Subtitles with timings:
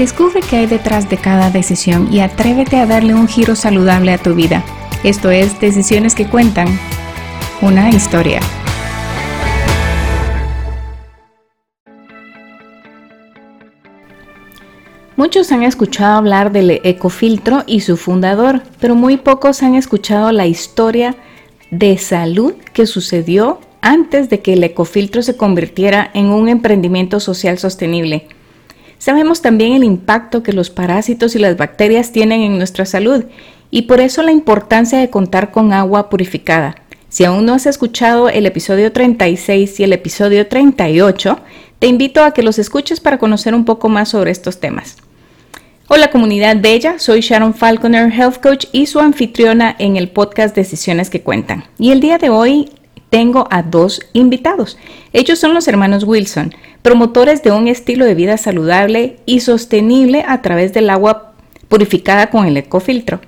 [0.00, 4.16] Descubre qué hay detrás de cada decisión y atrévete a darle un giro saludable a
[4.16, 4.64] tu vida.
[5.04, 6.68] Esto es Decisiones que Cuentan,
[7.60, 8.40] una historia.
[15.16, 20.46] Muchos han escuchado hablar del ecofiltro y su fundador, pero muy pocos han escuchado la
[20.46, 21.14] historia
[21.70, 27.58] de salud que sucedió antes de que el ecofiltro se convirtiera en un emprendimiento social
[27.58, 28.39] sostenible.
[29.00, 33.24] Sabemos también el impacto que los parásitos y las bacterias tienen en nuestra salud
[33.70, 36.74] y por eso la importancia de contar con agua purificada.
[37.08, 41.40] Si aún no has escuchado el episodio 36 y el episodio 38,
[41.78, 44.98] te invito a que los escuches para conocer un poco más sobre estos temas.
[45.88, 51.08] Hola comunidad bella, soy Sharon Falconer, Health Coach y su anfitriona en el podcast Decisiones
[51.08, 51.64] que Cuentan.
[51.78, 52.68] Y el día de hoy
[53.10, 54.78] tengo a dos invitados.
[55.12, 60.40] Ellos son los hermanos Wilson, promotores de un estilo de vida saludable y sostenible a
[60.40, 61.32] través del agua
[61.68, 63.20] purificada con el ecofiltro.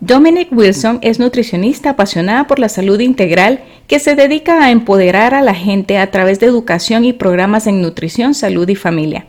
[0.00, 5.42] Dominic Wilson es nutricionista apasionada por la salud integral que se dedica a empoderar a
[5.42, 9.26] la gente a través de educación y programas en nutrición, salud y familia.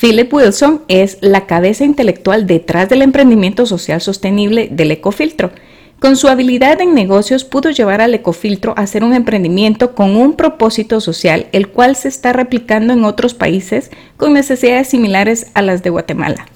[0.00, 5.50] Philip Wilson es la cabeza intelectual detrás del emprendimiento social sostenible del ecofiltro
[5.98, 10.34] con su habilidad en negocios pudo llevar al ecofiltro a ser un emprendimiento con un
[10.34, 15.82] propósito social, el cual se está replicando en otros países con necesidades similares a las
[15.82, 16.46] de Guatemala.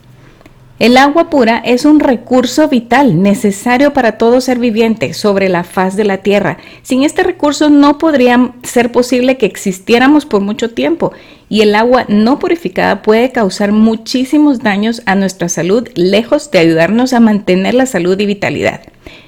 [0.83, 5.95] El agua pura es un recurso vital necesario para todo ser viviente sobre la faz
[5.95, 6.59] de la tierra.
[6.83, 11.13] Sin este recurso no podría ser posible que existiéramos por mucho tiempo
[11.49, 17.13] y el agua no purificada puede causar muchísimos daños a nuestra salud lejos de ayudarnos
[17.13, 18.81] a mantener la salud y vitalidad.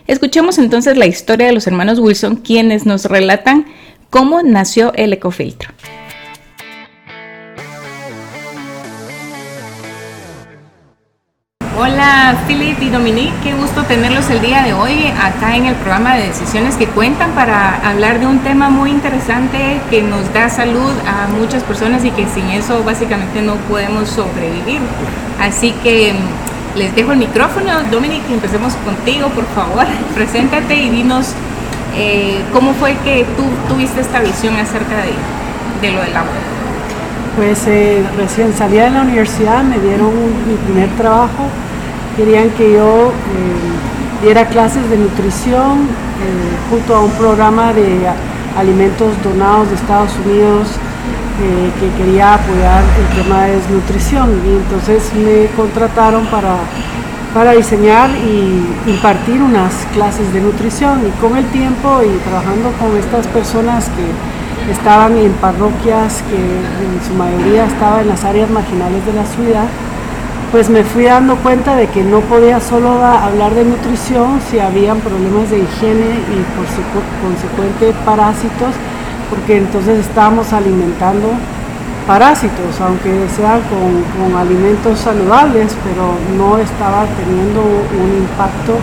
[0.09, 3.67] Escuchemos entonces la historia de los hermanos Wilson, quienes nos relatan
[4.11, 5.71] cómo nació el ecofiltro.
[11.77, 16.15] Hola Philip y Dominique, qué gusto tenerlos el día de hoy acá en el programa
[16.15, 20.93] de Decisiones que Cuentan para hablar de un tema muy interesante que nos da salud
[21.05, 24.81] a muchas personas y que sin eso básicamente no podemos sobrevivir.
[25.41, 26.15] Así que
[26.77, 27.83] les dejo el micrófono.
[27.91, 29.85] Dominic, empecemos contigo, por favor.
[30.15, 31.35] Preséntate y dinos
[31.97, 34.95] eh, cómo fue que tú tuviste esta visión acerca
[35.83, 36.54] de, lo del agua.
[37.37, 40.13] Pues eh, recién salía de la universidad, me dieron
[40.47, 41.49] mi primer trabajo.
[42.17, 46.05] Querían que yo eh, diera clases de nutrición
[46.71, 48.09] junto a un programa de
[48.57, 50.69] alimentos donados de Estados Unidos
[51.81, 56.57] que quería apoyar el tema de desnutrición y entonces me contrataron para,
[57.35, 62.97] para diseñar y impartir unas clases de nutrición y con el tiempo y trabajando con
[62.97, 64.07] estas personas que
[64.71, 69.67] estaban en parroquias que en su mayoría estaban en las áreas marginales de la ciudad,
[70.53, 75.01] pues me fui dando cuenta de que no podía solo hablar de nutrición si habían
[75.01, 76.67] problemas de higiene y por
[77.23, 78.75] consecuente parásitos
[79.31, 81.29] porque entonces estábamos alimentando
[82.07, 88.77] parásitos, aunque sean con, alimentos saludables, pero no estaba teniendo un impacto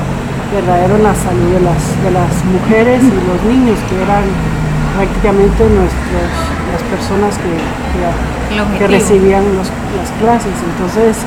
[0.53, 4.23] verdadero en la salud de las, de las mujeres y los niños, que eran
[4.95, 6.29] prácticamente nuestros,
[6.71, 10.53] las personas que, que, recibían las clases.
[10.75, 11.17] Entonces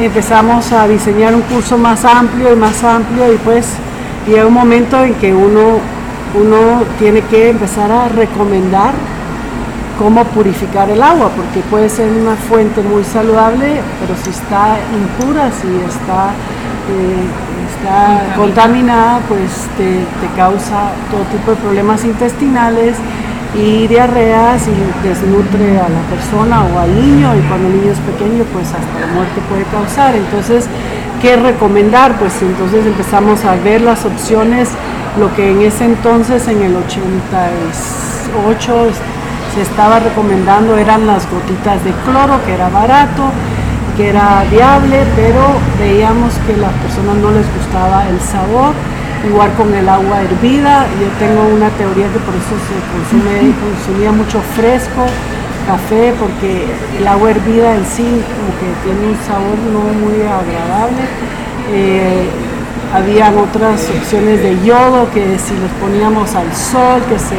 [0.00, 3.66] empezamos a diseñar un curso más amplio y más amplio y pues
[4.26, 5.78] llega un momento en que uno
[6.34, 8.92] uno tiene que empezar a recomendar
[9.98, 15.50] cómo purificar el agua, porque puede ser una fuente muy saludable, pero si está impura,
[15.50, 16.30] si está,
[16.88, 17.26] eh,
[18.36, 20.04] contaminada, pues te,
[20.36, 22.96] causa todo tipo de problemas intestinales
[23.54, 27.98] y diarreas y desnutre a la persona o al niño y cuando el niño es
[27.98, 30.14] pequeño pues hasta la muerte puede causar.
[30.14, 30.66] Entonces,
[31.20, 32.16] ¿qué recomendar?
[32.18, 34.68] Pues entonces empezamos a ver las opciones
[35.18, 38.90] lo que en ese entonces, en el 88,
[39.54, 43.24] se estaba recomendando eran las gotitas de cloro, que era barato,
[44.00, 45.42] que era viable, pero
[45.78, 48.72] veíamos que a las personas no les gustaba el sabor,
[49.28, 50.86] igual con el agua hervida.
[51.00, 55.04] Yo tengo una teoría que por eso se consume, consumía mucho fresco,
[55.66, 56.64] café, porque
[56.98, 61.02] el agua hervida en sí como que tiene un sabor no muy agradable.
[61.72, 62.24] Eh,
[62.94, 67.36] habían otras opciones de yodo que si los poníamos al sol, que se,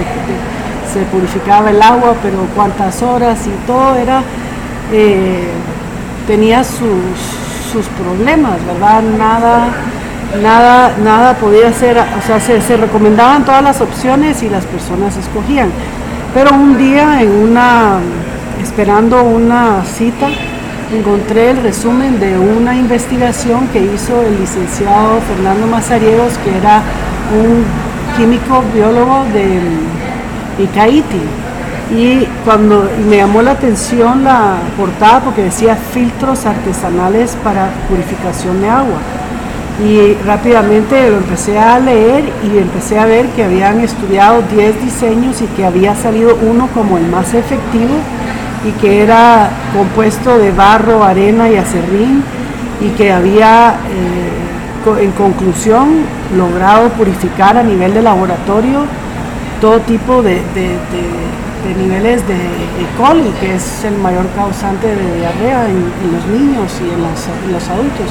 [0.93, 4.21] se purificaba el agua, pero cuántas horas y todo era,
[4.93, 5.47] eh,
[6.27, 7.03] tenía sus,
[7.71, 9.01] sus, problemas, ¿verdad?
[9.17, 9.67] Nada,
[10.41, 15.69] nada, nada podía ser, o sea, se, recomendaban todas las opciones y las personas escogían.
[16.33, 17.99] Pero un día en una,
[18.61, 20.29] esperando una cita,
[20.93, 26.81] encontré el resumen de una investigación que hizo el licenciado Fernando Mazariegos, que era
[27.31, 27.63] un
[28.17, 31.40] químico biólogo de Icaiti.
[31.91, 38.69] Y cuando me llamó la atención la portada porque decía filtros artesanales para purificación de
[38.69, 38.99] agua.
[39.83, 45.41] Y rápidamente lo empecé a leer y empecé a ver que habían estudiado 10 diseños
[45.41, 47.95] y que había salido uno como el más efectivo
[48.65, 52.23] y que era compuesto de barro, arena y acerrín
[52.79, 56.05] y que había eh, en conclusión
[56.35, 58.85] logrado purificar a nivel de laboratorio
[59.59, 60.41] todo tipo de,
[61.75, 62.85] niveles de E.
[62.97, 67.01] coli, que es el mayor causante de diarrea en, los niños y en,
[67.53, 68.07] los adultos.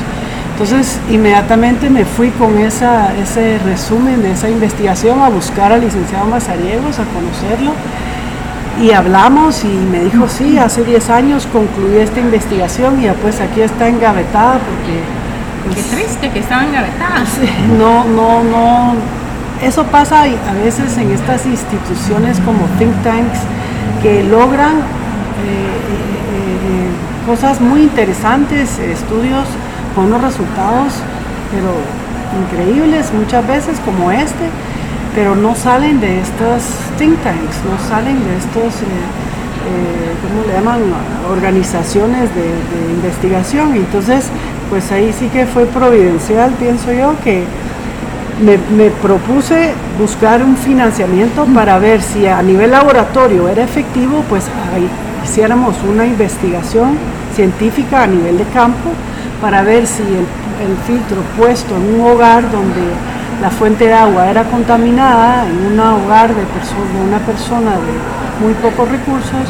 [0.52, 6.98] Entonces, inmediatamente me fui con ese resumen de esa investigación a buscar al licenciado Mazariegos,
[6.98, 7.72] a conocerlo
[8.80, 13.60] y hablamos y me dijo, sí, hace 10 años concluí esta investigación y pues aquí
[13.60, 15.74] está engavetada porque...
[15.74, 17.24] Qué pues, triste que estaba engavetada.
[17.78, 18.94] no, no, no.
[19.62, 23.40] Eso pasa a veces en estas instituciones como think tanks
[24.02, 26.08] que logran eh, eh,
[26.70, 29.44] eh, cosas muy interesantes, estudios
[29.94, 30.94] con unos resultados,
[31.50, 31.74] pero
[32.42, 34.48] increíbles muchas veces como este
[35.14, 36.62] pero no salen de estos
[36.96, 38.80] think tanks, no salen de estos,
[40.22, 40.80] ¿cómo le llaman?,
[41.28, 43.74] organizaciones de, investigación.
[43.74, 44.26] Entonces,
[44.68, 47.44] pues ahí sí que fue providencial, pienso yo, que
[48.40, 54.46] me, propuse buscar un financiamiento para ver si a nivel laboratorio era efectivo, pues
[55.22, 56.96] hiciéramos una investigación
[57.34, 58.90] científica a nivel de campo
[59.40, 60.26] para ver si el,
[60.66, 62.80] el filtro puesto en un hogar donde
[63.40, 68.54] la fuente de agua era contaminada en un hogar de, de una persona de muy
[68.54, 69.48] pocos recursos,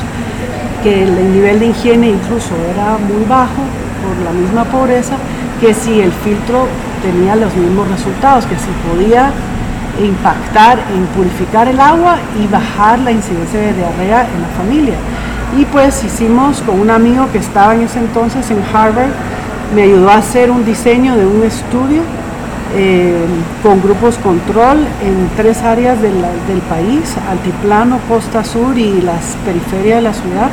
[0.82, 3.62] que el nivel de higiene incluso era muy bajo
[4.02, 5.16] por la misma pobreza,
[5.60, 6.66] que si el filtro
[7.02, 9.32] tenía los mismos resultados, que si podía
[10.02, 14.94] impactar en purificar el agua y bajar la incidencia de diarrea en la familia.
[15.58, 19.10] Y pues hicimos con un amigo que estaba en ese entonces en Harvard,
[19.74, 22.02] me ayudó a hacer un diseño de un estudio
[22.76, 23.24] eh,
[23.64, 26.14] con grupos control en tres áreas del
[26.68, 30.50] país, altiplano, costa sur y las periferias de la ciudad.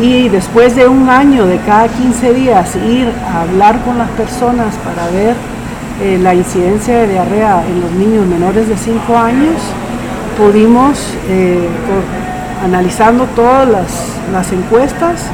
[0.00, 4.74] Y después de un año, de cada 15 días, ir a hablar con las personas
[4.76, 5.34] para ver
[6.00, 9.56] eh, la incidencia de diarrea en los niños menores de 5 años,
[10.38, 10.98] pudimos,
[11.28, 11.68] eh,
[12.64, 15.26] analizando todas las encuestas,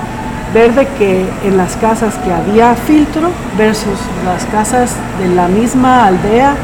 [0.52, 6.06] ver de que en las casas que había filtro versus las casas de la misma
[6.06, 6.54] aldea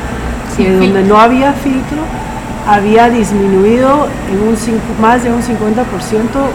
[0.59, 1.99] donde no había filtro,
[2.67, 4.57] había disminuido en un
[5.01, 5.85] más de un 50%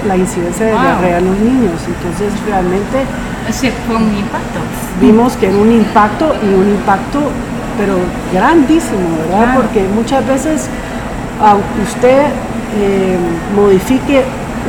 [0.08, 1.82] la incidencia de diarrea en los niños.
[1.88, 3.06] Entonces realmente
[3.88, 4.60] fue un impacto.
[5.02, 7.20] Vimos que era un impacto y un impacto
[7.78, 7.96] pero
[8.34, 9.56] grandísimo, ¿verdad?
[9.56, 10.70] Porque muchas veces
[11.42, 12.26] aunque usted
[12.78, 13.18] eh,
[13.56, 14.24] modifique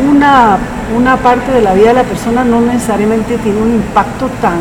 [0.08, 0.56] una,
[0.96, 4.58] una parte de la vida de la persona no necesariamente tiene un impacto tan,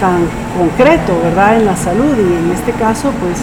[0.00, 0.26] tan
[0.56, 3.42] concreto, ¿verdad?, en la salud y en este caso, pues,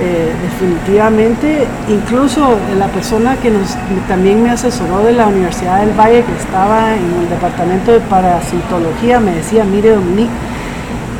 [0.00, 3.76] eh, definitivamente, incluso la persona que nos,
[4.06, 9.18] también me asesoró de la Universidad del Valle, que estaba en el departamento de parasitología,
[9.18, 10.30] me decía, mire Dominique,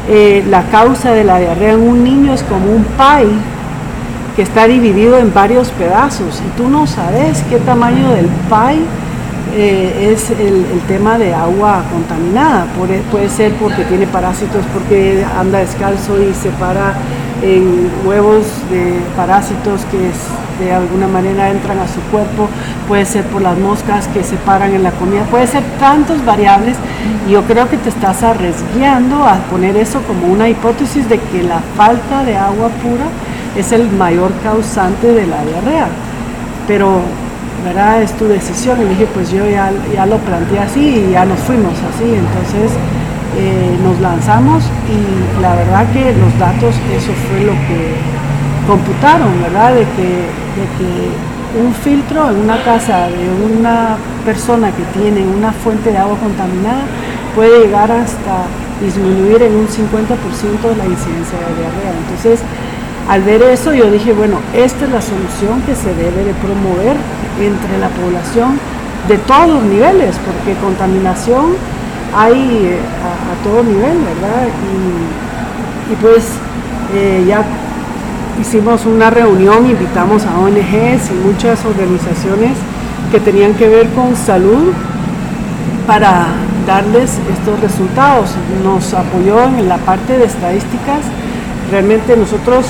[0.08, 3.28] eh, la causa de la diarrea en un niño es como un pie
[4.37, 8.78] que está dividido en varios pedazos y tú no sabes qué tamaño del pie
[9.55, 12.67] eh, es el, tema de agua contaminada.
[13.11, 16.95] puede ser porque tiene parásitos, porque anda descalzo y se para
[17.43, 22.49] en huevos de parásitos que de alguna manera entran a su cuerpo,
[22.88, 26.76] puede ser por las moscas que se paran en la comida, puede ser tantos variables
[27.28, 31.61] yo creo que te estás arriesgando a poner eso como una hipótesis de que la
[31.76, 33.05] falta de agua pura
[33.57, 35.88] es el mayor causante de la diarrea.
[36.67, 37.02] Pero
[37.65, 38.03] ¿verdad?
[38.03, 38.81] Es tu decisión.
[38.83, 42.05] Y dije, pues yo ya, ya lo planteé así y ya nos fuimos así.
[42.05, 42.73] Entonces
[43.37, 47.95] eh, nos lanzamos y la verdad que los datos, eso fue lo que
[48.67, 49.75] computaron, ¿verdad?
[49.75, 50.09] De que,
[50.59, 55.99] de que un filtro en una casa de una persona que tiene una fuente de
[55.99, 56.83] agua contaminada
[57.35, 58.45] puede llegar hasta
[58.81, 61.93] disminuir en un 50% la incidencia de diarrea.
[62.05, 62.41] Entonces,
[63.09, 66.97] al ver eso yo dije, bueno, esta es la solución que se debe de promover
[67.40, 68.59] entre la población
[69.09, 71.54] de todos los niveles, porque contaminación
[72.16, 74.49] hay eh, a, todo nivel, ¿verdad?
[75.90, 76.25] Y, pues
[76.95, 77.42] eh, ya
[78.40, 82.52] hicimos una reunión, invitamos a ONGs y muchas organizaciones
[83.11, 84.73] que tenían que ver con salud
[85.87, 86.26] para
[86.66, 88.30] darles estos resultados.
[88.62, 91.00] Nos apoyó en la parte de estadísticas.
[91.71, 92.66] Realmente nosotros,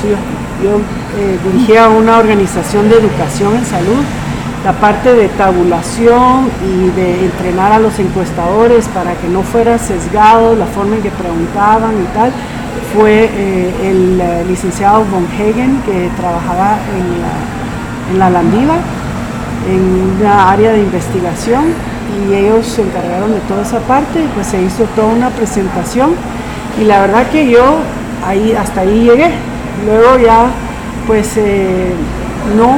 [0.63, 4.03] yo, eh, dirigía una organización de educación en salud,
[4.65, 10.57] la parte de tabulación y de entrenar a los encuestadores para que no fuera sesgado
[10.57, 12.33] la forma en que preguntaban y tal,
[12.95, 18.77] fue eh, el eh, licenciado Von Hagen que trabajaba en la, en la Landiva,
[19.71, 21.75] en una área de investigación
[22.27, 26.13] y ellos se encargaron de toda esa parte pues se hizo toda una presentación
[26.81, 27.77] y la verdad que yo
[28.27, 29.31] ahí hasta ahí llegué.
[29.87, 30.47] Luego ya
[31.07, 31.93] pues eh,
[32.57, 32.77] no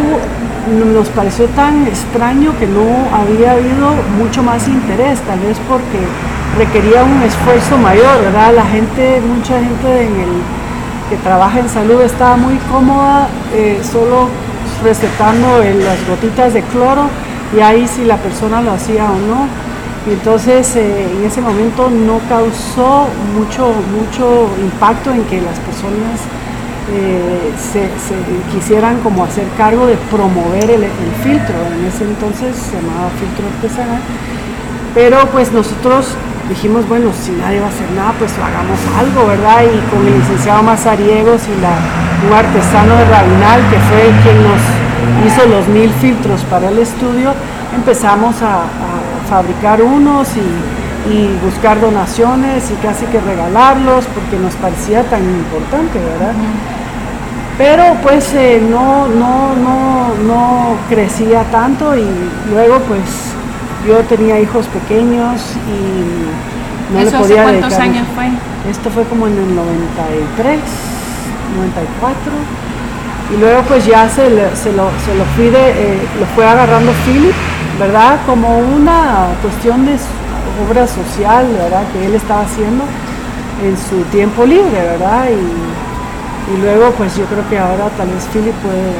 [0.69, 5.99] nos pareció tan extraño que no había habido mucho más interés, tal vez porque
[6.59, 8.55] requería un esfuerzo mayor, ¿verdad?
[8.55, 10.29] La gente, mucha gente en el,
[11.09, 14.29] que trabaja en salud estaba muy cómoda eh, solo
[14.83, 17.09] recetando las gotitas de cloro
[17.57, 19.49] y ahí si la persona lo hacía o no.
[20.11, 26.21] entonces eh, en ese momento no causó mucho, mucho impacto en que las personas
[26.93, 27.89] eh, se,
[28.53, 30.85] quisieran como hacer cargo de promover el,
[31.23, 31.55] filtro.
[31.79, 34.01] En ese entonces se llamaba filtro artesanal.
[34.95, 36.17] Pero pues nosotros
[36.49, 39.63] dijimos, bueno, si nadie va a hacer nada, pues hagamos algo, ¿verdad?
[39.63, 41.79] Y con el licenciado Mazariegos y la,
[42.27, 44.61] un artesano de Rabinal, que fue quien nos
[45.27, 47.33] hizo los mil filtros para el estudio,
[47.75, 48.65] empezamos a,
[49.29, 50.41] fabricar unos y,
[51.45, 56.35] buscar donaciones y casi que regalarlos porque nos parecía tan importante, ¿verdad?
[57.61, 62.07] Pero pues eh, no, no, no, no crecía tanto y
[62.51, 63.03] luego pues
[63.87, 68.31] yo tenía hijos pequeños y no le podía ¿Cuántos años fue?
[68.71, 70.59] Esto fue como en el 93,
[71.59, 72.33] 94.
[73.35, 74.25] Y luego pues ya se,
[74.57, 77.35] se, lo, se lo, fui eh, lo fue agarrando Philip,
[77.79, 78.21] ¿verdad?
[78.25, 79.97] Como una cuestión de
[80.67, 81.83] obra social, ¿verdad?
[81.93, 82.85] Que él estaba haciendo
[83.63, 85.27] en su tiempo libre, ¿verdad?
[85.29, 85.80] Y,
[86.53, 88.93] y luego pues yo creo que ahora tal vez Philip puede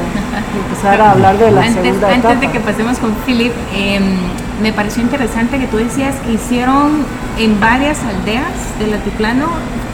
[0.63, 2.33] empezar a hablar de la segunda etapa.
[2.33, 4.17] Antes de que pasemos con Philip, em,
[4.61, 7.05] me pareció interesante que tú decías que hicieron
[7.37, 9.47] en varias aldeas del altiplano,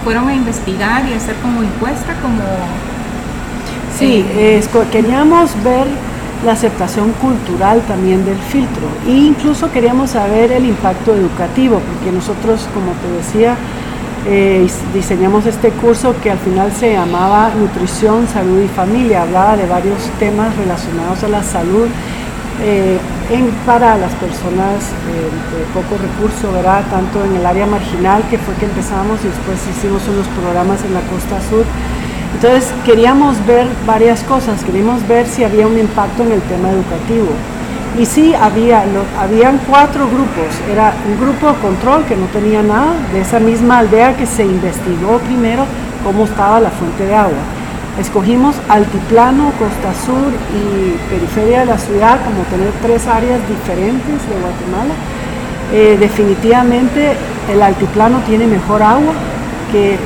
[0.04, 2.42] fueron a investigar y hacer como encuesta, como
[3.98, 4.24] Sí,
[4.92, 5.88] queríamos ver
[6.46, 12.68] la aceptación cultural también del filtro e incluso queríamos saber el impacto educativo, porque nosotros,
[12.76, 13.56] como te decía,
[14.26, 19.66] eh, diseñamos este curso que al final se llamaba Nutrición, Salud y Familia, hablaba de
[19.68, 21.88] varios temas relacionados a la salud
[22.64, 22.98] eh,
[23.66, 26.84] para las personas eh, de poco recurso, ¿verdad?
[26.90, 30.94] tanto en el área marginal, que fue que empezamos, y después hicimos unos programas en
[30.94, 31.66] la costa sur
[32.34, 37.30] entonces queríamos ver varias cosas, queríamos ver si había un impacto en el tema educativo.
[38.00, 38.84] Y sí, había,
[39.20, 40.54] habían cuatro grupos.
[40.72, 44.46] Era un grupo de control que no tenía nada, de esa misma aldea que se
[44.46, 45.66] investigó primero
[46.04, 47.40] cómo estaba la fuente de agua.
[48.00, 54.36] Escogimos altiplano, costa sur y periferia de la ciudad como tener tres áreas diferentes de
[54.40, 54.94] Guatemala.
[55.74, 57.14] Eh, definitivamente
[57.52, 59.14] el altiplano tiene mejor agua
[59.72, 59.98] que, eh,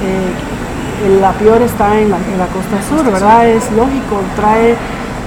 [1.19, 2.17] la peor está en la,
[2.47, 3.47] costa sur, ¿verdad?
[3.49, 4.75] Es lógico, trae,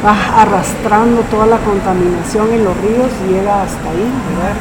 [0.05, 4.57] va arrastrando toda la contaminación en los ríos y llega hasta ahí, ¿verdad?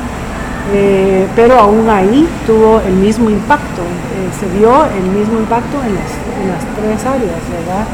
[0.73, 5.95] Eh, pero aún ahí tuvo el mismo impacto, eh, se dio el mismo impacto en
[5.95, 7.85] las, tres áreas, ¿verdad?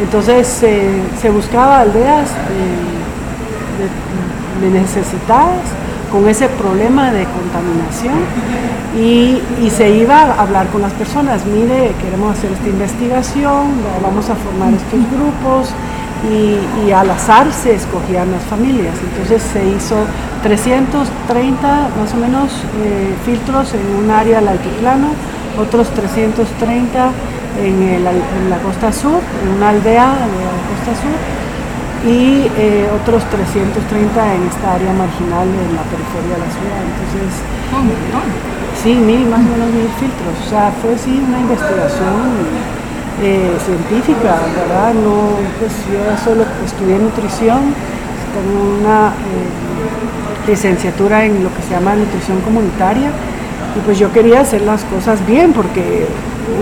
[0.00, 2.30] Entonces se buscaba aldeas
[4.60, 5.62] de necesitadas
[6.10, 8.18] con ese problema de contaminación
[8.98, 9.40] y,
[9.70, 13.70] se iba a hablar con las personas, mire, queremos hacer esta investigación,
[14.02, 15.70] vamos a formar estos grupos
[16.28, 18.94] y, al azar se escogían las familias.
[19.00, 19.96] Entonces se hizo
[20.42, 22.50] 330 más o menos
[22.84, 25.08] eh, filtros en un área del altiplano,
[25.58, 27.10] otros 330
[27.62, 31.40] en, en la costa sur, en una aldea de la costa sur
[32.06, 36.80] y eh, otros 330 en esta área marginal en la periferia de la ciudad.
[36.80, 37.30] Entonces,
[38.82, 40.34] sí, mil, más o menos mil filtros.
[40.46, 42.79] O sea, fue sí una investigación
[43.22, 44.94] eh, científica, ¿verdad?
[44.94, 47.74] No, pues yo solo estudié nutrición,
[48.34, 53.10] tengo una eh, licenciatura en lo que se llama nutrición comunitaria
[53.76, 56.06] y pues yo quería hacer las cosas bien porque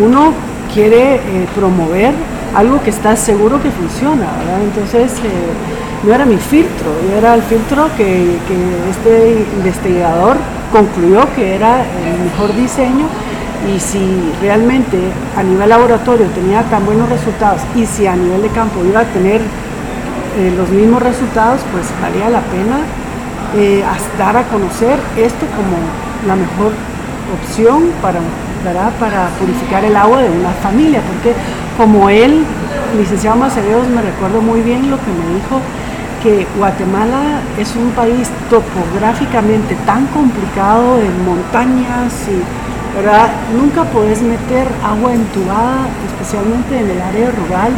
[0.03, 0.33] uno
[0.73, 1.21] quiere
[1.55, 2.12] promover
[2.55, 4.62] algo que está seguro que funciona, ¿verdad?
[4.62, 8.38] Entonces, eh, no era mi filtro, era el filtro que,
[8.91, 10.37] este investigador
[10.73, 13.07] concluyó que era el mejor diseño
[13.67, 14.99] y si realmente
[15.37, 19.05] a nivel laboratorio tenía tan buenos resultados y si a nivel de campo iba a
[19.05, 22.79] tener eh, los mismos resultados, pues valía la pena
[23.57, 23.83] eh,
[24.19, 25.77] dar a conocer esto como
[26.27, 26.73] la mejor
[27.35, 28.21] opción para,
[29.00, 31.35] para purificar el agua de una familia, porque
[31.77, 32.45] como él,
[32.97, 35.61] licenciado Macereos, me recuerdo muy bien lo que me dijo,
[36.23, 42.43] que Guatemala es un país topográficamente tan complicado en montañas y
[42.95, 43.30] ¿verdad?
[43.54, 47.73] nunca puedes meter agua entubada, especialmente en el área rural,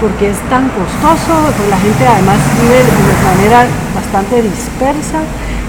[0.00, 5.20] porque es tan costoso, pues la gente además vive de manera bastante dispersa,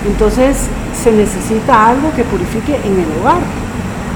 [0.05, 0.57] entonces
[0.93, 3.41] se necesita algo que purifique en el hogar,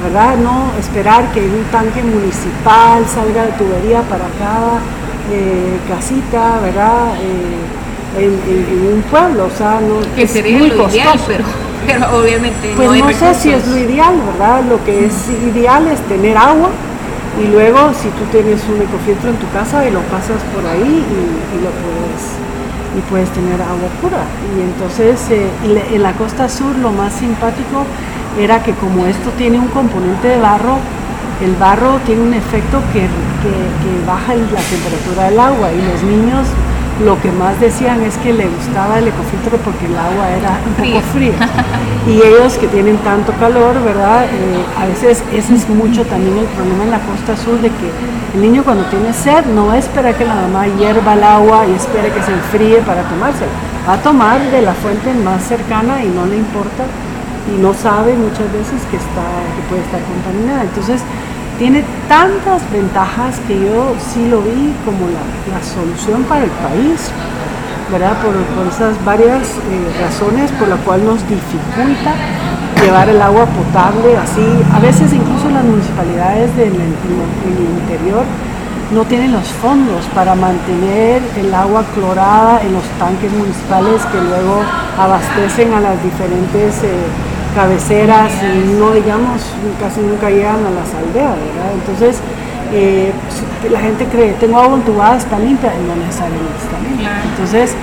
[0.04, 0.36] ¿verdad?
[0.38, 4.80] No esperar que un tanque municipal salga de tubería para cada
[5.32, 7.16] eh, casita, ¿verdad?
[7.22, 7.80] Eh,
[8.18, 11.46] en, un pueblo, o sea, no que sería muy lo ideal, pero,
[12.14, 14.64] obviamente pues no, sé si es lo ideal, ¿verdad?
[14.70, 16.70] Lo que es ideal es tener agua
[17.42, 21.06] y luego si tú tienes un ecofiltro en tu casa y lo pasas por ahí
[21.06, 22.24] y, lo puedes
[22.98, 24.24] y puedes tener agua pura.
[24.58, 25.50] Y entonces eh,
[25.94, 27.86] en la costa sur lo más simpático
[28.40, 30.78] era que como esto tiene un componente de barro,
[31.42, 36.04] el barro tiene un efecto que, que, que baja la temperatura del agua y los
[36.04, 36.48] niños
[37.04, 40.74] lo que más decían es que le gustaba el ecofiltro porque el agua era un
[40.74, 41.34] poco fría.
[42.08, 44.26] y ellos que tienen tanto calor, ¿verdad?
[44.26, 47.90] Eh, a veces ese es mucho también el problema en la costa sur de que
[48.36, 52.12] el niño cuando tiene sed no espera que la mamá hierva el agua y espere
[52.12, 53.52] que se enfríe para tomársela.
[53.88, 56.84] Va a tomar de la fuente más cercana y no le importa
[57.48, 59.26] y no sabe muchas veces que, está,
[59.56, 60.64] que puede estar contaminada.
[60.64, 61.02] Entonces,
[61.60, 67.12] tiene tantas ventajas que yo sí lo vi como la, solución para el país,
[67.92, 68.16] ¿verdad?
[68.24, 68.34] Por,
[68.68, 72.16] esas varias eh, razones por la cual nos dificulta
[72.82, 74.46] llevar el agua potable así.
[74.74, 78.24] A veces incluso las municipalidades del interior
[78.94, 84.62] no tienen los fondos para mantener el agua clorada en los tanques municipales que luego
[84.98, 86.84] abastecen a las diferentes...
[86.84, 89.42] Eh, cabeceras y no digamos
[89.80, 91.72] casi nunca llegan a las aldeas, ¿verdad?
[91.74, 92.22] Entonces
[92.74, 93.12] eh,
[93.72, 97.22] la gente cree, tengo agua entubada, está limpia, y no necesariamente está limpia.
[97.24, 97.74] Entonces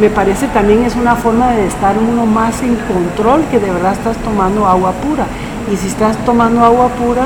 [0.00, 3.92] me parece también es una forma de estar uno más en control que de verdad
[3.92, 5.26] estás tomando agua pura.
[5.72, 7.24] Y si estás tomando agua pura,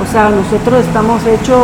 [0.00, 1.58] o sea, nosotros estamos hechos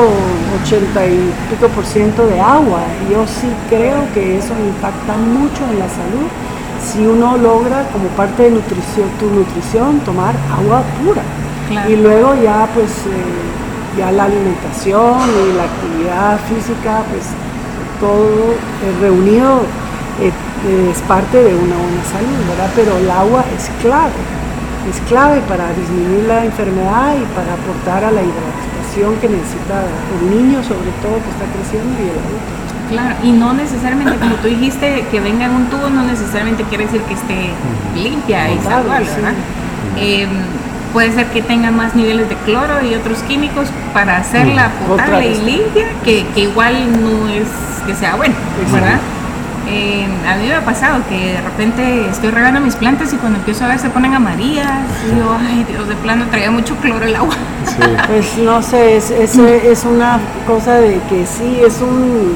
[0.64, 2.80] 80 y pico por ciento de agua.
[3.10, 6.28] Yo sí creo que eso impacta mucho en la salud
[6.84, 11.22] si uno logra como parte de nutrición, tu nutrición tomar agua pura.
[11.88, 17.24] Y luego ya pues eh, ya la alimentación y la actividad física, pues
[18.00, 18.54] todo
[19.00, 19.60] reunido
[20.20, 20.32] eh,
[20.90, 22.70] es parte de una buena salud, ¿verdad?
[22.74, 24.18] Pero el agua es clave,
[24.90, 29.84] es clave para disminuir la enfermedad y para aportar a la hidratación que necesita
[30.18, 32.67] el niño sobre todo que está creciendo y el adulto.
[32.90, 36.84] Claro, y no necesariamente, como tú dijiste, que venga en un tubo no necesariamente quiere
[36.84, 37.50] decir que esté
[37.94, 39.34] limpia y saludable, ¿verdad?
[39.96, 40.28] Em,
[40.92, 45.38] puede ser que tenga más niveles de cloro y otros químicos para hacerla potable y
[45.44, 47.46] limpia, que, igual no es
[47.86, 48.34] que sea bueno,
[48.72, 48.98] ¿verdad?
[49.70, 53.38] Em, a mí me ha pasado que de repente estoy regando mis plantas y cuando
[53.38, 57.04] empiezo a ver se ponen amarillas y yo, ay Dios, de plano traía mucho cloro
[57.04, 57.34] el agua.
[58.06, 62.34] Pues no sé, es, es una cosa de que sí, es un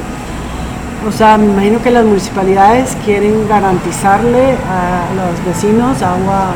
[1.07, 6.53] o sea, me imagino que las municipalidades quieren garantizarle a los vecinos agua,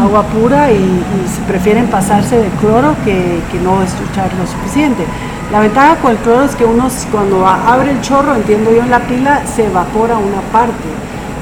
[0.00, 1.00] agua pura y,
[1.46, 5.04] prefieren pasarse de cloro que, no estuchar lo suficiente.
[5.52, 8.90] La ventaja con el cloro es que uno cuando abre el chorro, entiendo yo en
[8.90, 10.88] la pila, se evapora una parte.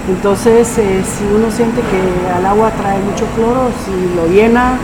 [0.09, 4.77] Entonces, eh, si uno siente que al agua trae mucho cloro, si lo llena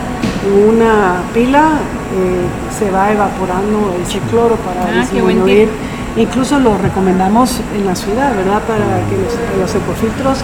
[0.47, 1.73] en una pila,
[2.14, 2.47] eh,
[2.79, 5.68] se va evaporando ese cloro para ah, disminuir
[6.18, 8.61] Incluso lo recomendamos en la ciudad, ¿verdad?
[8.62, 9.16] Para que
[9.61, 10.38] los, ecofiltros,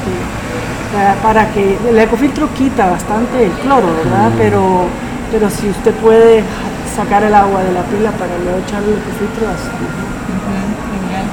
[1.20, 4.30] para, que el ecofiltro quita bastante el cloro, ¿verdad?
[4.38, 4.87] Pero,
[5.32, 6.44] pero si usted puede
[6.94, 9.66] sacar el agua de la pila para luego echarle el ecofiltro, así.
[10.94, 11.26] genial.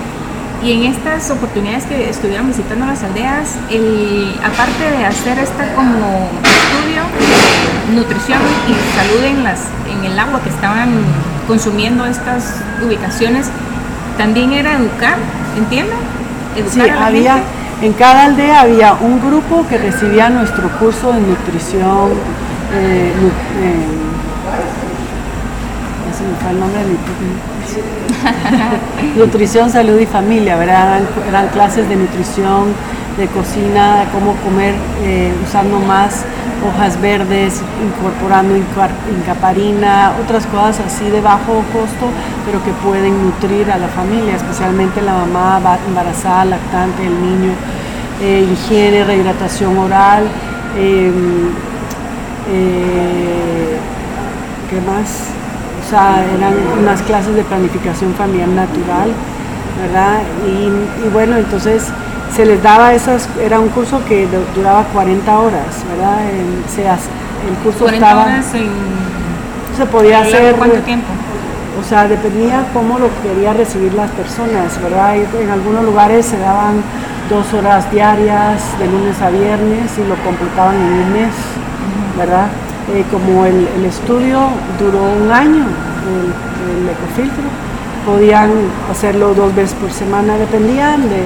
[0.63, 6.29] Y en estas oportunidades que estuvieron visitando las aldeas, el, aparte de hacer esta como
[6.41, 7.03] estudio
[7.89, 10.89] de nutrición y salud en, las, en el agua que estaban
[11.47, 13.51] consumiendo estas ubicaciones,
[14.21, 15.15] también era educar,
[15.57, 15.97] ¿entienden?
[16.69, 17.41] sí, había,
[17.81, 22.11] en cada aldea había un grupo que recibía nuestro curso de nutrición,
[22.71, 23.11] eh,
[23.63, 24.10] eh,
[26.49, 26.89] el nombre de
[29.19, 31.01] nutrición, salud y familia, ¿verdad?
[31.27, 32.73] Eran, clases de nutrición,
[33.17, 36.25] de cocina, cómo comer eh, usando más
[36.67, 42.09] hojas verdes, incorporando incaparina, otras cosas así de bajo costo,
[42.45, 47.51] pero que pueden nutrir a la familia, especialmente la mamá embarazada, lactante, el niño,
[48.21, 50.23] eh, higiene, rehidratación oral.
[50.77, 51.71] Em,
[52.47, 53.77] Eh,
[54.69, 55.30] ¿Qué más?
[55.91, 59.11] O sea, eran unas clases de planificación familiar natural,
[59.81, 60.21] ¿verdad?
[60.47, 61.83] Y, bueno, entonces
[62.33, 64.25] se les daba esas, era un curso que
[64.55, 66.19] duraba 40 horas, ¿verdad?
[66.29, 68.23] el curso 40 estaba...
[68.23, 68.69] Horas en,
[69.75, 70.55] se podía hacer...
[70.55, 71.07] ¿Cuánto tiempo?
[71.77, 75.17] O sea, dependía cómo lo quería recibir las personas, ¿verdad?
[75.17, 76.83] En algunos lugares se daban
[77.29, 81.33] dos horas diarias de lunes a viernes y lo completaban en un mes,
[82.17, 82.47] ¿verdad?
[82.93, 84.39] Eh, como el, estudio
[84.77, 87.43] duró un año, el, ecofiltro,
[88.05, 88.51] podían
[88.91, 91.23] hacerlo dos veces por semana, dependían de,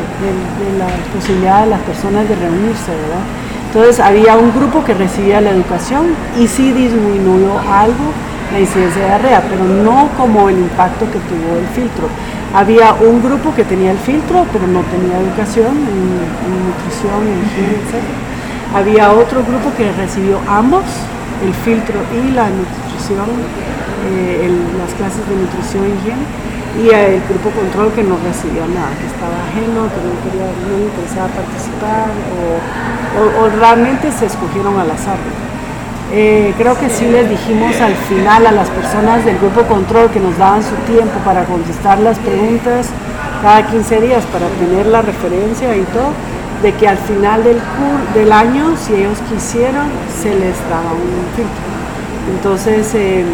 [0.78, 3.26] la posibilidad de las personas de reunirse, ¿verdad?
[3.68, 8.14] Entonces había un grupo que recibía la educación y sí disminuyó algo
[8.54, 12.08] la incidencia de diarrea, pero no como el impacto que tuvo el filtro.
[12.54, 17.74] Había un grupo que tenía el filtro, pero no tenía educación en, nutrición, en higiene,
[17.82, 18.06] etc.
[18.76, 20.84] Había otro grupo que recibió ambos,
[21.44, 23.28] el filtro y la nutrición,
[24.08, 26.26] eh, las clases de nutrición y higiene,
[26.76, 30.76] y el grupo control que no recibía nada, que estaba ajeno, que no, quería, no
[30.84, 35.18] interesaba participar, o, o realmente se escogieron al azar.
[36.14, 40.20] Eh, creo que sí les dijimos al final a las personas del grupo control que
[40.20, 42.90] nos daban su tiempo para contestar las preguntas
[43.42, 46.14] cada 15 días para tener la referencia y todo,
[46.62, 47.60] de que al final del,
[48.14, 49.90] del año, si ellos quisieran,
[50.22, 51.76] se les daba un filtro.
[52.34, 53.26] Entonces, em,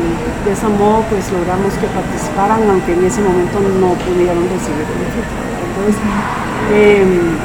[0.46, 5.08] de ese modo, pues logramos que participaran, aunque en ese momento no pudieron recibir el
[5.16, 5.40] filtro.
[5.70, 5.96] Entonces,
[6.74, 7.38] em,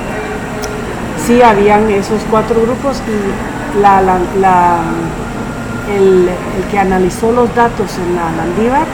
[1.25, 3.77] sí habían esos cuatro grupos y
[5.93, 6.29] el,
[6.71, 8.87] que analizó los datos en la Landívar,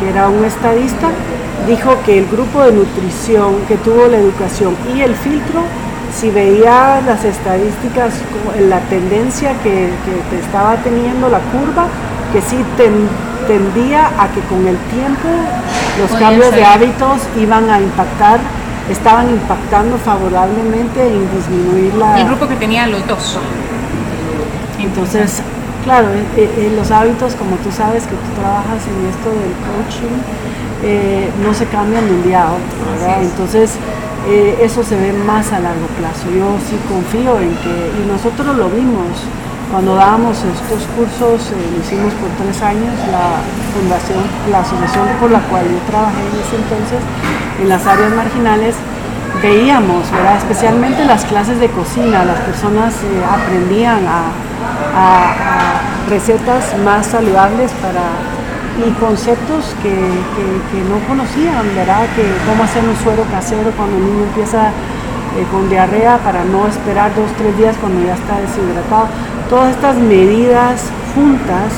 [0.00, 1.08] que era un estadista,
[1.66, 5.62] dijo que el grupo de nutrición que tuvo la educación y el filtro,
[6.14, 8.14] si veía las estadísticas,
[8.68, 9.90] la tendencia que,
[10.40, 11.86] estaba teniendo la curva,
[12.32, 12.56] que sí
[13.46, 15.28] tendía a que con el tiempo
[16.00, 18.40] los cambios de hábitos iban a impactar
[18.90, 22.20] estaban impactando favorablemente en disminuir la...
[22.20, 23.38] El grupo que tenía los dos.
[24.78, 25.40] Entonces,
[25.84, 30.20] claro, eh, eh, los hábitos, como tú sabes que tú trabajas en esto del coaching,
[30.84, 33.22] eh, no se cambian de un día a otro.
[33.22, 33.72] Entonces,
[34.60, 36.30] eso se ve más a largo plazo.
[36.30, 39.08] Yo sí confío en que, y nosotros lo vimos,
[39.70, 43.42] cuando dábamos estos cursos, lo hicimos por tres años, la
[43.74, 47.00] fundación, la asociación por la cual yo trabajé en ese entonces,
[47.60, 48.76] en las áreas marginales,
[49.42, 50.38] veíamos, ¿verdad?
[50.38, 52.94] especialmente las clases de cocina, las personas
[53.28, 54.32] aprendían a
[54.94, 58.02] a, recetas más saludables para
[58.76, 59.92] y conceptos que,
[60.88, 62.06] no conocían, ¿verdad?
[62.16, 66.66] Que cómo hacer un suero casero cuando el niño empieza eh, con diarrea para no
[66.66, 69.06] esperar dos, tres días cuando ya está deshidratado.
[69.48, 70.82] Todas estas medidas
[71.14, 71.70] juntas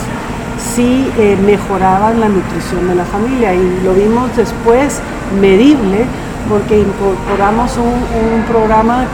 [0.58, 5.00] sí eh, mejoraban la nutrición de la familia y lo vimos después
[5.40, 6.06] medible
[6.48, 9.04] porque incorporamos un, programa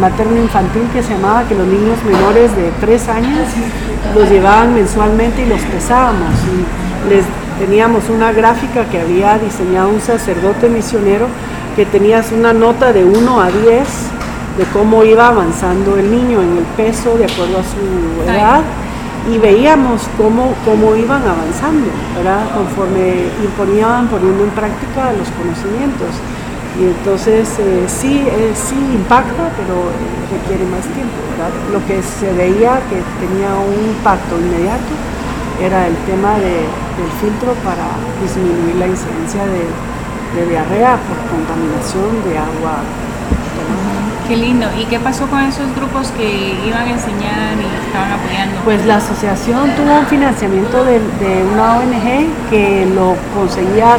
[0.00, 3.48] materno infantil que se llamaba que los niños menores de tres años
[4.14, 6.30] los llevaban mensualmente y los pesábamos
[7.08, 7.24] les
[7.58, 11.26] teníamos una gráfica que había diseñado un sacerdote misionero
[11.76, 13.86] que tenías una nota de 1 a 10
[14.58, 18.62] de cómo iba avanzando el niño en el peso de acuerdo a su edad
[19.32, 21.86] y veíamos cómo, cómo iban avanzando,
[22.16, 22.42] ¿verdad?
[22.54, 26.10] conforme imponían poniendo en práctica los conocimientos.
[26.80, 29.92] Y entonces eh, sí, eh, sí impacta, pero
[30.32, 31.14] requiere más tiempo.
[31.70, 35.11] Lo que se veía que tenía un impacto inmediato
[35.64, 36.66] era el tema del
[37.20, 37.86] filtro para
[38.20, 42.82] disminuir la incidencia de, diarrea por contaminación de agua.
[44.26, 44.66] Qué lindo.
[44.78, 48.60] ¿Y qué pasó con esos grupos que iban a enseñar y estaban apoyando?
[48.64, 53.98] Pues la asociación tuvo un financiamiento de, de una ONG que lo conseguía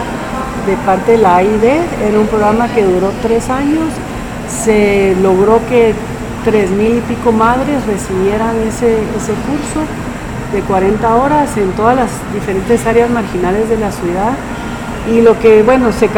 [0.66, 1.64] de parte de la AID.
[1.64, 3.90] Era un programa que duró tres años.
[4.50, 5.94] Se logró que
[6.44, 9.86] tres mil y pico madres recibieran ese, ese curso
[10.54, 14.34] de 40 horas en todas las diferentes áreas marginales de la ciudad.
[15.12, 16.10] Y lo que, bueno, se, eh,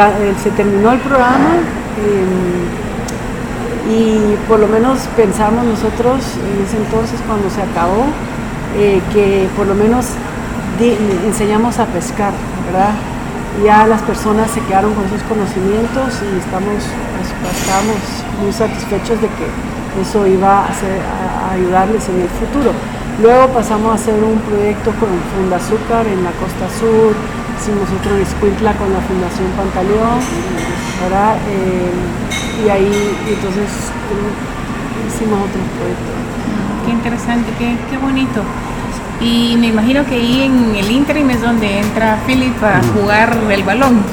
[0.42, 1.56] se terminó el programa
[1.98, 2.86] em,
[3.92, 8.06] y por lo menos pensamos nosotros en ese entonces cuando se acabó
[8.78, 10.08] eh, que por lo menos
[11.26, 12.34] enseñamos a pescar,
[12.66, 12.92] ¿verdad?
[13.64, 17.98] ya las personas se quedaron con esos conocimientos y estamos, pues, estamos
[18.42, 22.72] muy satisfechos de que eso iba a, ayudarles en el futuro.
[23.22, 27.16] Luego pasamos a hacer un proyecto con Funda Azúcar en la costa sur,
[27.58, 30.20] hicimos otro en Escuintla con la Fundación Pantaleón,
[31.48, 33.70] eh, y ahí entonces
[35.08, 36.12] hicimos otro proyecto.
[36.86, 38.42] Qué interesante, qué, qué bonito.
[39.22, 43.64] Y me imagino que ahí en el interim es donde entra Philip a jugar el
[43.64, 44.04] balón.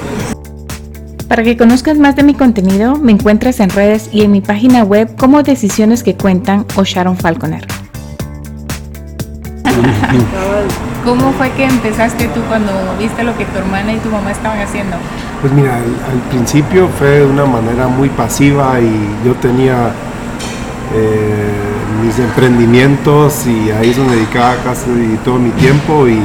[1.27, 4.85] Para que conozcas más de mi contenido, me encuentras en redes y en mi página
[4.85, 7.82] web como Decisiones que Cuentan o Sharon Falconer.
[11.05, 14.61] ¿Cómo fue que empezaste tú cuando viste lo que tu hermana y tu mamá estaban
[14.61, 14.97] haciendo?
[15.41, 19.91] Pues mira, al, principio fue de una manera muy pasiva y yo tenía
[20.95, 21.73] eh,
[22.05, 26.23] mis emprendimientos y ahí es donde dedicaba casi todo mi tiempo y,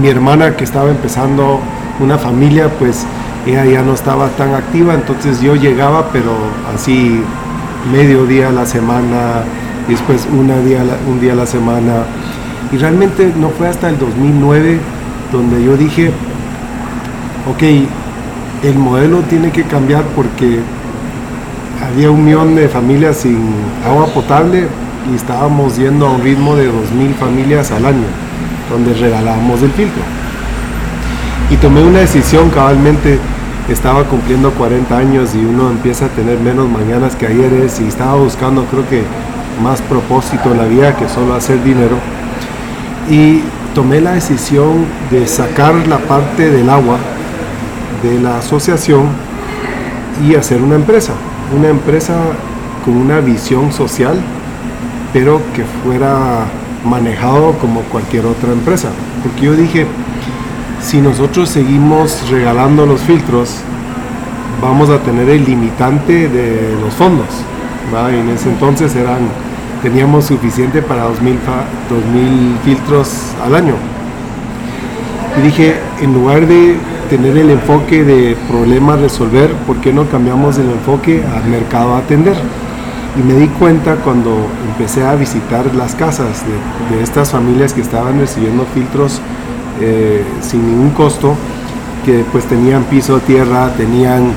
[0.00, 1.58] mi hermana que estaba empezando
[1.98, 3.04] una familia, pues
[3.46, 6.36] ella ya no estaba tan activa, entonces yo llegaba, pero
[6.72, 7.20] así
[7.90, 9.42] medio día a la semana,
[9.88, 12.04] después una día, un día a la semana.
[12.72, 14.78] Y realmente no fue hasta el 2009
[15.32, 16.10] donde yo dije,
[17.50, 17.62] ok,
[18.64, 20.60] el modelo tiene que cambiar porque
[21.84, 23.38] había un millón de familias sin
[23.86, 24.66] agua potable
[25.10, 28.06] y estábamos yendo a un ritmo de 2.000 familias al año,
[28.70, 30.02] donde regalábamos el filtro.
[31.50, 33.18] Y tomé una decisión cabalmente,
[33.68, 38.16] estaba cumpliendo 40 años y uno empieza a tener menos mañanas que ayeres y estaba
[38.16, 39.02] buscando creo que
[39.62, 41.96] más propósito en la vida que solo hacer dinero.
[43.10, 43.42] Y
[43.74, 46.98] tomé la decisión de sacar la parte del agua
[48.02, 49.06] de la asociación
[50.26, 51.12] y hacer una empresa.
[51.56, 52.14] Una empresa
[52.84, 54.20] con una visión social,
[55.12, 56.46] pero que fuera
[56.84, 58.88] manejado como cualquier otra empresa.
[59.22, 59.86] Porque yo dije,
[60.82, 63.56] si nosotros seguimos regalando los filtros,
[64.62, 67.26] vamos a tener el limitante de los fondos.
[68.10, 69.28] en ese entonces eran
[69.82, 73.74] teníamos suficiente para 2.000 filtros al año.
[75.38, 76.76] Y dije, en lugar de
[77.08, 82.36] tener el enfoque de problema resolver, ¿por qué no cambiamos el enfoque al mercado atender?
[83.18, 84.36] Y me di cuenta cuando
[84.68, 86.44] empecé a visitar las casas
[86.90, 89.20] de, estas familias que estaban recibiendo filtros
[89.80, 91.34] eh, sin ningún costo,
[92.04, 94.32] que pues tenían piso, tierra, tenían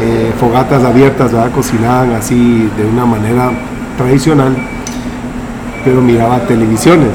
[0.00, 3.50] eh, fogatas abiertas, cocinaban así de una manera
[3.96, 4.54] tradicional
[5.86, 7.12] pero miraba televisiones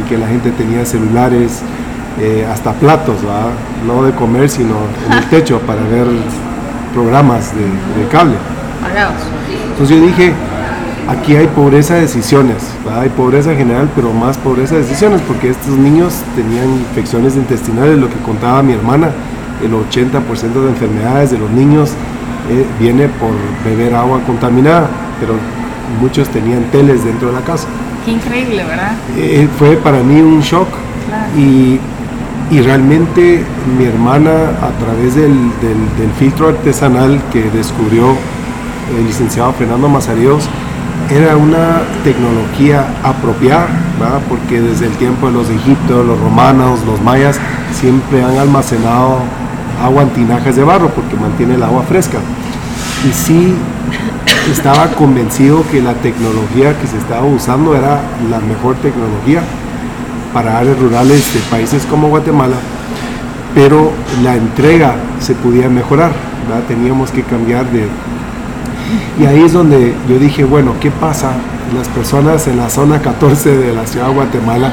[0.00, 1.60] y que la gente tenía celulares,
[2.20, 3.18] eh, hasta platos,
[3.86, 4.74] no de comer, sino
[5.06, 6.04] en el techo para ver
[6.92, 8.34] programas de, cable.
[9.70, 10.32] Entonces yo dije,
[11.08, 12.56] aquí hay pobreza de decisiones,
[12.92, 18.08] hay pobreza general, pero más pobreza de decisiones, porque estos niños tenían infecciones intestinales, lo
[18.08, 19.10] que contaba mi hermana,
[19.62, 21.90] el 80% de enfermedades de los niños
[22.50, 23.30] eh, viene por
[23.64, 24.88] beber agua contaminada,
[25.20, 25.34] pero
[26.00, 27.68] muchos tenían teles dentro de la casa
[28.10, 28.92] increíble, ¿verdad?
[29.16, 30.68] Eh, fue para mí un shock
[31.36, 31.80] y,
[32.62, 33.44] realmente
[33.78, 34.30] mi hermana
[34.62, 35.50] a través del,
[36.18, 38.16] filtro artesanal que descubrió
[38.96, 40.48] el licenciado Fernando Mazaríos
[41.10, 43.68] era una tecnología apropiada,
[43.98, 44.20] ¿verdad?
[44.28, 47.38] porque desde el tiempo de los egipcios, los romanos, los mayas,
[47.72, 49.18] siempre han almacenado
[49.82, 52.18] agua en tinajas de barro porque mantiene el agua fresca.
[53.08, 53.54] Y sí
[54.52, 59.42] estaba convencido que la tecnología que se estaba usando era la mejor tecnología
[60.32, 62.56] para áreas rurales de países como Guatemala,
[63.54, 66.12] pero la entrega se podía mejorar,
[66.66, 67.86] teníamos que cambiar de...
[69.20, 71.32] Y ahí es donde yo dije, bueno, ¿qué pasa?
[71.76, 74.72] Las personas en la zona 14 de la ciudad de Guatemala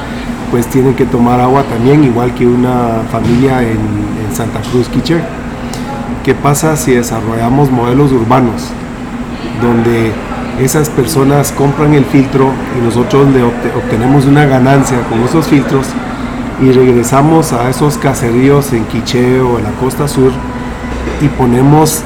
[0.50, 5.18] pues tienen que tomar agua también, igual que una familia en, Santa Cruz, Quiché.
[6.22, 8.70] ¿Qué pasa si desarrollamos modelos urbanos?
[9.60, 10.12] Donde
[10.60, 15.86] esas personas compran el filtro y nosotros le obtenemos una ganancia con esos filtros
[16.62, 20.32] y regresamos a esos caseríos en Quiché o en la costa sur
[21.20, 22.02] y ponemos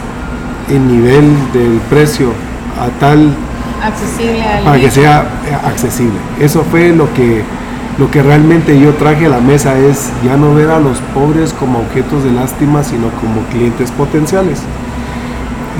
[0.68, 2.32] el nivel del precio
[2.80, 3.34] a tal
[3.82, 5.24] accesible para que sea
[5.64, 6.18] accesible.
[6.40, 7.42] Eso fue lo que
[7.98, 11.52] lo que realmente yo traje a la mesa es ya no ver a los pobres
[11.52, 14.62] como objetos de lástima, sino como clientes potenciales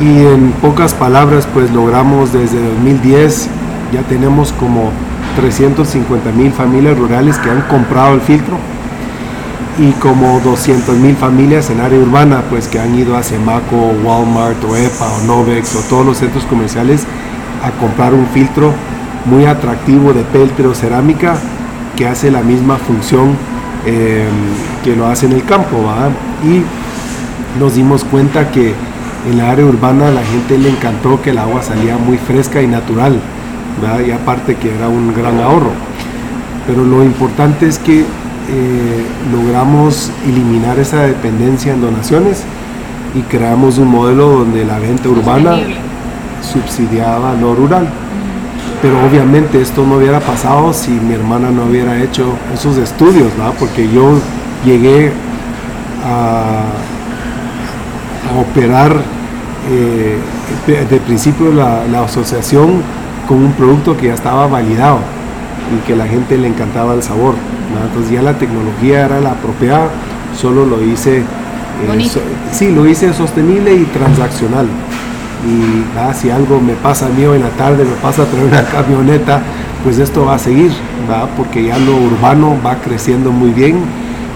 [0.01, 3.49] y en pocas palabras pues logramos desde 2010
[3.93, 4.91] ya tenemos como
[5.37, 8.57] 350 mil familias rurales que han comprado el filtro
[9.79, 14.63] y como 200 mil familias en área urbana pues que han ido a Semaco, Walmart
[14.65, 17.05] o EPA o Novex o todos los centros comerciales
[17.63, 18.73] a comprar un filtro
[19.27, 21.37] muy atractivo de peltre cerámica
[21.97, 23.37] que hace la misma función
[23.85, 24.27] eh,
[24.83, 25.77] que lo hace en el campo
[26.43, 26.63] y
[27.59, 28.75] nos dimos cuenta que
[29.29, 32.63] en la área urbana a la gente le encantó que el agua salía muy fresca
[32.63, 33.21] y natural,
[34.07, 35.73] y aparte que era un gran ahorro.
[36.67, 42.43] Pero lo importante es que eh, logramos eliminar esa dependencia en donaciones
[43.15, 45.59] y creamos un modelo donde la venta urbana
[46.43, 47.89] subsidiaba lo rural.
[48.83, 53.53] pero obviamente esto no hubiera pasado si mi hermana no hubiera hecho esos estudios, ¿verdad?
[53.59, 54.19] porque yo
[54.65, 55.13] llegué
[56.05, 56.63] a,
[58.39, 58.97] operar
[59.71, 60.17] eh,
[60.67, 62.83] de, principio la, asociación
[63.29, 64.99] con un producto que ya estaba validado
[65.75, 67.35] y que la gente le encantaba el sabor.
[67.87, 69.89] Entonces ya la tecnología era la apropiada,
[70.37, 72.11] solo lo hice, eh,
[72.53, 74.67] sí, lo hice sostenible y transaccional.
[75.47, 78.47] Y si algo me pasa a mí hoy en la tarde, me pasa a traer
[78.47, 79.41] una camioneta,
[79.85, 80.73] pues esto va a seguir,
[81.37, 83.77] porque ya lo urbano va creciendo muy bien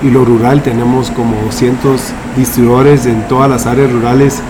[0.03, 4.41] y lo rural tenemos como cientos distribuidores en todas las áreas rurales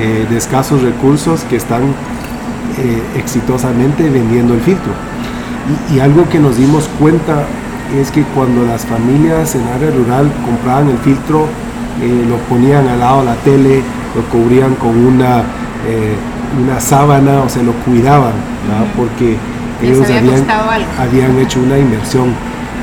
[0.00, 4.92] eh, de escasos recursos que están eh, exitosamente vendiendo el filtro.
[5.92, 7.44] Y, algo que nos dimos cuenta
[7.98, 11.46] es que cuando las familias en área rural compraban el filtro,
[12.02, 13.82] eh, lo ponían al lado de la tele,
[14.14, 15.44] lo cubrían con una,
[16.62, 18.32] una sábana, o se lo cuidaban,
[18.96, 19.36] porque
[19.82, 20.44] ellos habían,
[20.98, 22.32] habían hecho una inversión.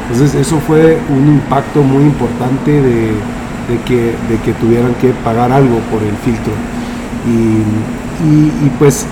[0.10, 3.12] Entonces eso fue un impacto muy importante de,
[3.80, 6.54] que, de que tuvieran que pagar algo por el filtro.
[7.28, 9.06] Y, pues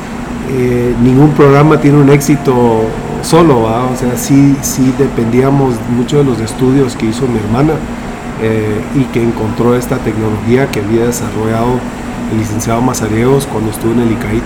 [0.51, 2.83] eh, ningún programa tiene un éxito
[3.21, 7.73] solo, o sea, sí, sí dependíamos mucho de los estudios que hizo mi hermana
[8.41, 11.79] eh, y que encontró esta tecnología que había desarrollado
[12.31, 14.43] el licenciado Mazariegos cuando estuvo en el ICAIT.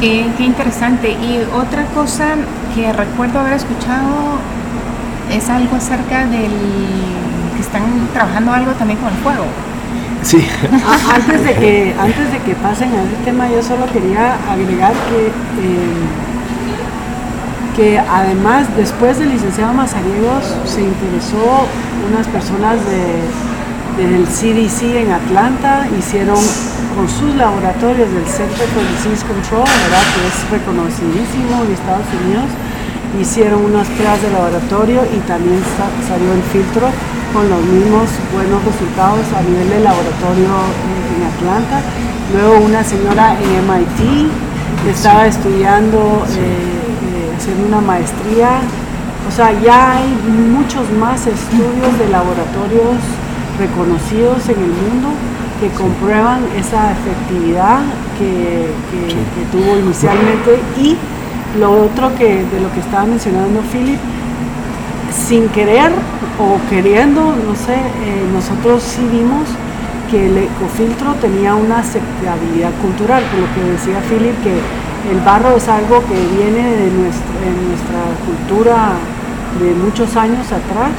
[0.00, 1.10] Qué, qué interesante.
[1.10, 2.36] Y otra cosa
[2.74, 4.38] que recuerdo haber escuchado
[5.30, 6.50] es algo acerca del
[7.60, 9.44] que están trabajando algo también con el fuego.
[10.22, 10.46] Sí.
[10.84, 14.92] Ah, antes de que antes de que pasen a ese tema, yo solo quería agregar
[14.92, 16.04] que eh,
[17.76, 21.66] que además después del licenciado Mazariegos se interesó
[22.10, 22.76] unas personas
[23.96, 26.40] del CDC en Atlanta, hicieron
[26.96, 30.04] con sus laboratorios del Center for Disease Control, ¿verdad?
[30.12, 32.50] que es reconocidísimo en Estados Unidos,
[33.18, 35.60] hicieron unas pruebas de laboratorio y también
[36.06, 36.88] salió el filtro
[37.32, 40.50] con los mismos buenos resultados a nivel de laboratorio
[40.86, 41.80] en Atlanta.
[42.32, 44.30] Luego una señora en MIT
[44.88, 48.60] estaba estudiando, eh, eh, haciendo una maestría.
[49.28, 50.08] O sea, ya hay
[50.50, 52.98] muchos más estudios de laboratorios
[53.58, 55.10] reconocidos en el mundo
[55.60, 57.80] que comprueban esa efectividad
[58.18, 60.96] que, que tuvo inicialmente y
[61.58, 63.98] lo otro que de lo que estaba mencionando Philip,
[65.10, 65.90] sin querer
[66.38, 69.48] o queriendo, no sé, eh, nosotros sí vimos
[70.10, 74.54] que el ecofiltro tenía una aceptabilidad cultural, por lo que decía Philip, que
[75.10, 77.30] el barro es algo que viene de nuestra,
[78.26, 78.92] cultura
[79.60, 80.92] de muchos años atrás.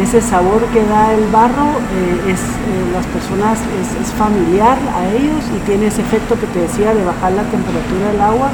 [0.00, 3.58] Ese sabor que da el barro eh, es eh, las personas
[4.00, 8.12] es familiar a ellos y tiene ese efecto que te decía de bajar la temperatura
[8.12, 8.50] del agua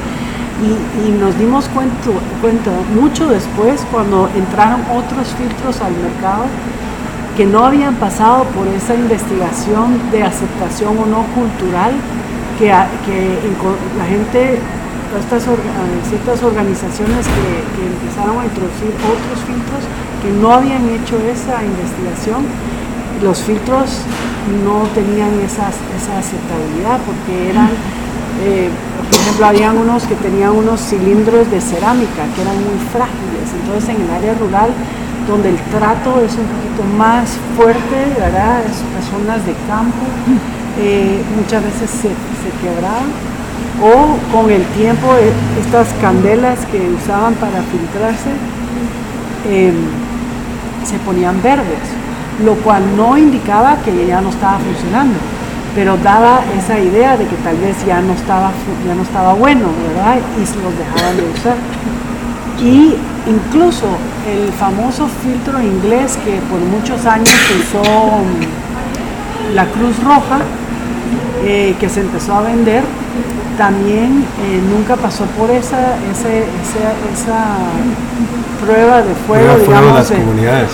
[0.61, 6.45] y, nos dimos cuenta, mucho después cuando entraron otros filtros al mercado
[7.35, 11.93] que no habían pasado por esa investigación de aceptación o no cultural
[12.57, 12.65] que,
[13.05, 13.37] que
[13.97, 14.57] la gente,
[15.19, 15.43] estas
[16.09, 19.81] ciertas organizaciones que, empezaron a introducir otros filtros
[20.23, 22.41] que no habían hecho esa investigación,
[23.21, 24.01] los filtros
[24.65, 27.69] no tenían esa, esa aceptabilidad porque eran
[28.41, 28.69] eh,
[29.09, 33.47] por ejemplo, habían unos que tenían unos cilindros de cerámica que eran muy frágiles.
[33.61, 34.69] Entonces, en el área rural,
[35.27, 38.61] donde el trato es un poquito más fuerte, ¿verdad?
[38.65, 40.05] Es personas de campo,
[40.79, 42.09] eh, muchas veces se,
[42.61, 43.11] quebraban.
[43.81, 48.31] O con el tiempo, eh, estas candelas que usaban para filtrarse
[50.83, 51.87] se ponían verdes,
[52.43, 55.17] lo cual no indicaba que ya no estaba funcionando
[55.77, 58.51] pero daba esa idea de que tal vez ya no estaba,
[58.83, 60.17] ya no estaba bueno, ¿verdad?
[60.41, 61.55] Y se los dejaban de usar.
[62.59, 62.95] Y
[63.29, 63.85] incluso
[64.27, 67.29] el famoso filtro inglés que por muchos años
[67.59, 70.39] usó mm, la Cruz Roja,
[71.43, 72.81] eh, que se empezó a vender,
[73.57, 77.57] también eh, nunca pasó por esa, esa,
[78.63, 79.93] prueba de fuego, digamos.
[79.93, 80.71] las comunidades.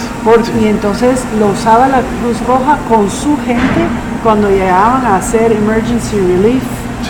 [0.62, 3.88] Y entonces lo usaba la Cruz Roja con su gente
[4.24, 6.64] cuando llegaban a hacer emergency relief,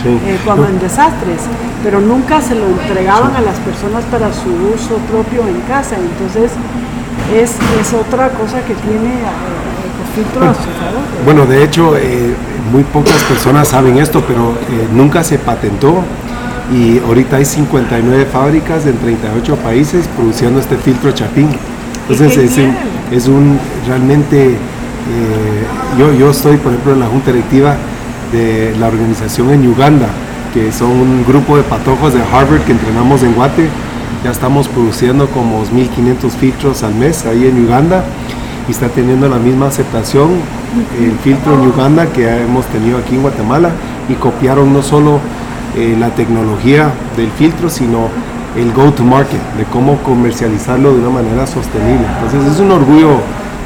[0.04, 1.42] eh, cuando en desastres,
[1.82, 5.96] pero nunca se lo entregaban a las personas para su uso propio en casa.
[5.96, 6.50] Entonces
[7.32, 7.54] es,
[7.94, 9.14] otra cosa que tiene
[10.20, 11.24] eh.
[11.24, 12.34] Bueno, de hecho, eh,
[12.72, 14.54] muy pocas personas saben esto, pero
[14.92, 16.02] nunca se patentó
[16.72, 21.50] y ahorita hay 59 fábricas en 38 países produciendo este filtro chapín.
[22.08, 22.58] Entonces es
[23.10, 24.56] es un realmente
[25.04, 27.76] eh, yo, yo estoy, por ejemplo, en la junta directiva
[28.32, 30.08] de la organización en Uganda,
[30.52, 33.68] que son un grupo de patojos de Harvard que entrenamos en Guate.
[34.24, 38.04] Ya estamos produciendo como 2.500 filtros al mes ahí en Uganda
[38.68, 40.30] y está teniendo la misma aceptación
[40.98, 43.70] el filtro en Uganda que hemos tenido aquí en Guatemala
[44.08, 45.20] y copiaron no solo
[45.76, 48.08] eh, la tecnología del filtro, sino
[48.56, 52.06] el go-to-market, de cómo comercializarlo de una manera sostenible.
[52.22, 53.20] Entonces es un orgullo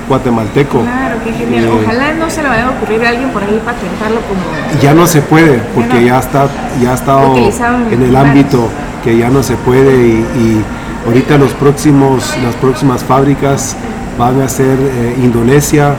[0.08, 0.80] guatemalteco.
[0.80, 1.64] Claro, qué genial.
[1.64, 4.80] Eh, Ojalá no se le vaya a ocurrir a alguien por ahí patentarlo como...
[4.80, 6.00] ya no se puede porque no.
[6.00, 6.48] ya está
[6.80, 8.68] ya ha estado en el ámbito
[9.04, 10.64] que ya no se puede y, y
[11.06, 13.76] ahorita los próximos las próximas fábricas
[14.18, 15.94] van a ser eh, Indonesia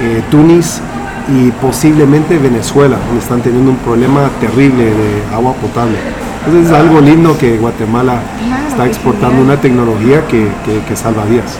[0.00, 0.80] eh, Túnez
[1.28, 5.96] y posiblemente Venezuela donde están teniendo un problema terrible de agua potable
[6.44, 9.46] entonces es algo lindo que Guatemala Claro, está exportando genial.
[9.46, 11.56] una tecnología que, que, que salva vidas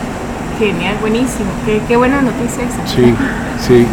[0.59, 1.47] Genial, buenísimo.
[1.67, 2.87] Qué, qué buena noticia esa.
[2.95, 3.15] sí
[3.67, 3.87] sí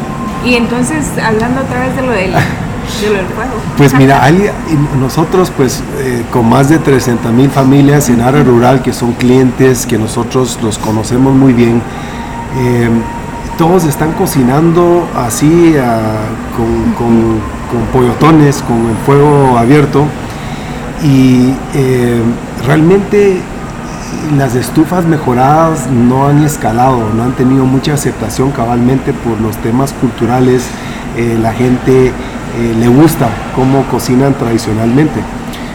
[0.45, 3.53] Y entonces, hablando otra vez de lo del, de lo del fuego.
[3.78, 4.49] Pues mira, hay-
[4.99, 9.86] nosotros pues eh, con más de 300 mil familias en área rural que son clientes,
[9.88, 11.82] que nosotros los conocemos muy bien,
[12.58, 12.89] eh,
[13.58, 16.26] todos están cocinando así ah,
[16.56, 17.39] con,
[17.93, 20.06] pollotones, con el fuego abierto
[21.04, 22.22] y eh,
[22.66, 23.41] realmente
[24.38, 29.93] las estufas mejoradas no han escalado, no han tenido mucha aceptación cabalmente por los temas
[29.93, 30.64] culturales.
[31.18, 35.20] eh, la gente eh, le gusta cómo cocinan tradicionalmente.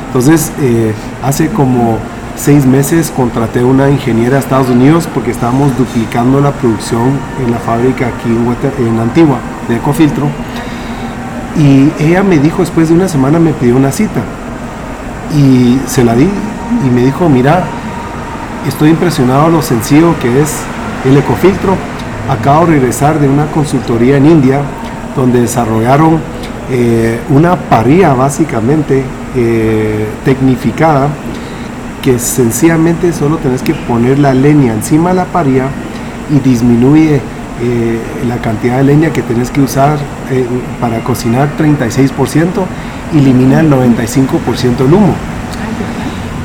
[0.06, 1.98] Entonces, eh, hace como
[2.36, 7.58] seis meses contraté una ingeniera a Estados Unidos porque estábamos duplicando la producción en la
[7.58, 10.26] fábrica aquí en, en Antigua de Ecofiltro.
[11.56, 14.20] Y ella me dijo, después de una semana me pidió una cita.
[15.36, 16.28] Y se la di
[16.84, 17.64] y me dijo, mira,
[18.66, 20.60] estoy impresionado lo sencillo que es
[21.04, 21.76] el ecofiltro.
[22.28, 24.60] Acabo de regresar de una consultoría en India
[25.14, 26.18] donde desarrollaron
[26.70, 29.04] eh, una parrilla básicamente
[29.36, 31.08] eh, tecnificada
[32.04, 35.68] que sencillamente solo tenés que poner la leña encima de la parrilla
[36.30, 37.14] y disminuye
[37.62, 37.98] eh,
[38.28, 39.96] la cantidad de leña que tenés que usar
[40.30, 40.44] eh,
[40.82, 42.10] para cocinar 36%,
[43.14, 45.14] elimina el 95% del humo.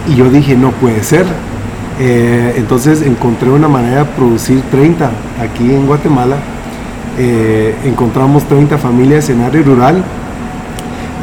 [0.07, 1.25] Y yo dije, no puede ser.
[1.99, 6.37] Eh, entonces encontré una manera de producir 30 aquí en Guatemala.
[7.83, 10.05] Encontramos 30 familias en área rural.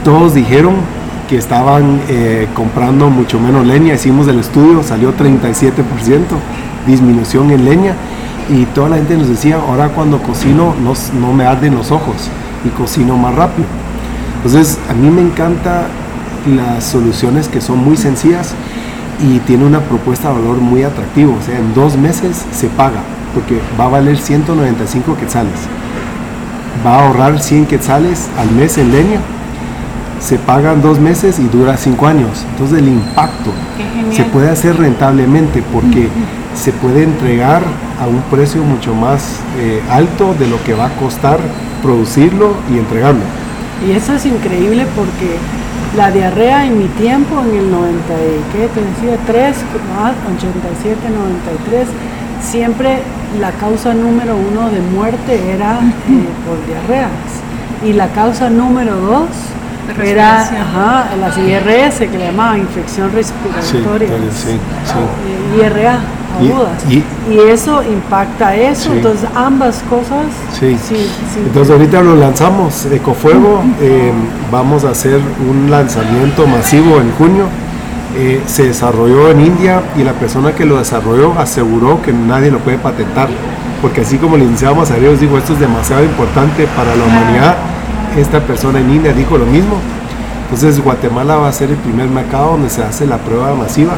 [0.05, 0.75] Todos dijeron
[1.29, 3.95] que estaban eh, comprando mucho menos leña.
[3.95, 5.83] Hicimos el estudio, salió 37%
[6.87, 7.95] disminución en leña.
[8.49, 12.31] Y toda la gente nos decía, ahora cuando cocino no, no me arden los ojos
[12.65, 13.67] y cocino más rápido.
[14.37, 15.89] Entonces a mí me encanta
[16.55, 18.55] las soluciones que son muy sencillas
[19.21, 21.37] y tiene una propuesta de valor muy atractivo.
[21.41, 23.01] O sea, en dos meses se paga
[23.35, 25.61] porque va a valer 195 quetzales.
[26.87, 29.21] Va a ahorrar 100 quetzales al mes en leña.
[30.21, 32.45] Se pagan dos meses y dura cinco años.
[32.53, 33.51] Entonces el impacto
[34.13, 36.09] se puede hacer rentablemente porque
[36.55, 37.63] se puede entregar
[38.01, 41.39] a un precio mucho más eh, alto de lo que va a costar
[41.83, 43.21] producirlo y entregarlo.
[43.87, 45.37] Y eso es increíble porque
[45.97, 49.19] la diarrea en mi tiempo, en el 90, y- ¿qué te decía?
[49.27, 49.57] 3,
[50.35, 51.87] 87, 93,
[52.43, 52.99] siempre
[53.41, 57.11] la causa número uno de muerte era eh, por diarreas.
[57.85, 59.29] Y la causa número dos
[59.87, 64.09] De era ajá, las IRS, que le llamaban infección respiratoria.
[64.35, 64.49] sí,
[64.85, 64.99] sí.
[65.59, 65.99] eh, IRA
[66.41, 66.85] Y- agudas.
[66.91, 68.91] y- Y, eso impacta eso.
[68.91, 68.97] Sí.
[68.97, 70.77] Entonces ambas cosas Sí.
[70.83, 71.41] sí, sí.
[71.47, 74.13] Entonces ahorita lo lanzamos, Ecofuego, eh,
[74.53, 77.45] vamos a hacer un lanzamiento masivo en junio.
[78.19, 82.59] Eh, se desarrolló en India y la persona que lo desarrolló aseguró que nadie lo
[82.61, 83.29] puede patentar,
[83.83, 87.57] porque así como el licenciado Mazareos dijo esto es demasiado importante para la humanidad,
[88.17, 89.77] esta persona en India dijo lo mismo.
[90.45, 93.95] Entonces Guatemala va a ser el primer mercado donde se hace la prueba masiva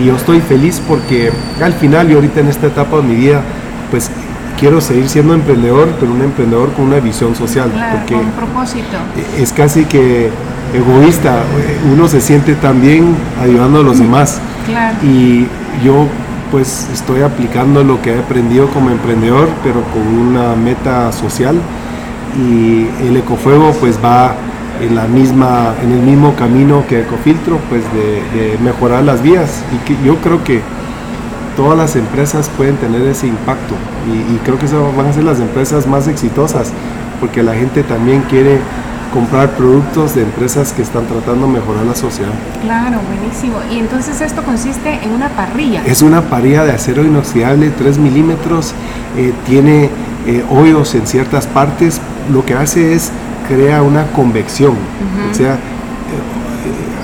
[0.00, 1.30] y yo estoy feliz porque
[1.62, 3.42] al final yo ahorita en esta etapa de mi vida
[3.90, 4.10] pues
[4.58, 8.96] quiero seguir siendo emprendedor, pero un emprendedor con una visión social, Claro, porque con propósito.
[9.38, 10.30] es casi que
[10.74, 11.42] egoísta,
[11.92, 14.96] uno se siente tan bien ayudando a los demás Claro.
[15.04, 15.46] y
[15.84, 16.06] yo
[16.50, 21.56] pues estoy aplicando lo que he aprendido como emprendedor, pero con una meta social
[22.38, 24.34] y el ecofuego pues va
[24.80, 29.62] en la misma en el mismo camino que ecofiltro pues de, de mejorar las vías
[29.74, 30.60] y que yo creo que
[31.56, 33.74] todas las empresas pueden tener ese impacto
[34.06, 36.72] y, y creo que esas van a ser las empresas más exitosas
[37.20, 38.58] porque la gente también quiere
[39.12, 42.32] comprar productos de empresas que están tratando de mejorar la sociedad.
[42.62, 43.56] Claro, buenísimo.
[43.70, 45.82] Y entonces esto consiste en una parrilla.
[45.86, 48.74] Es una parrilla de acero inoxidable 3 milímetros,
[49.16, 49.88] eh, tiene
[50.26, 52.00] eh, hoyos en ciertas partes,
[52.32, 53.10] lo que hace es
[53.48, 54.74] crea una convección,
[55.30, 55.58] o sea, eh,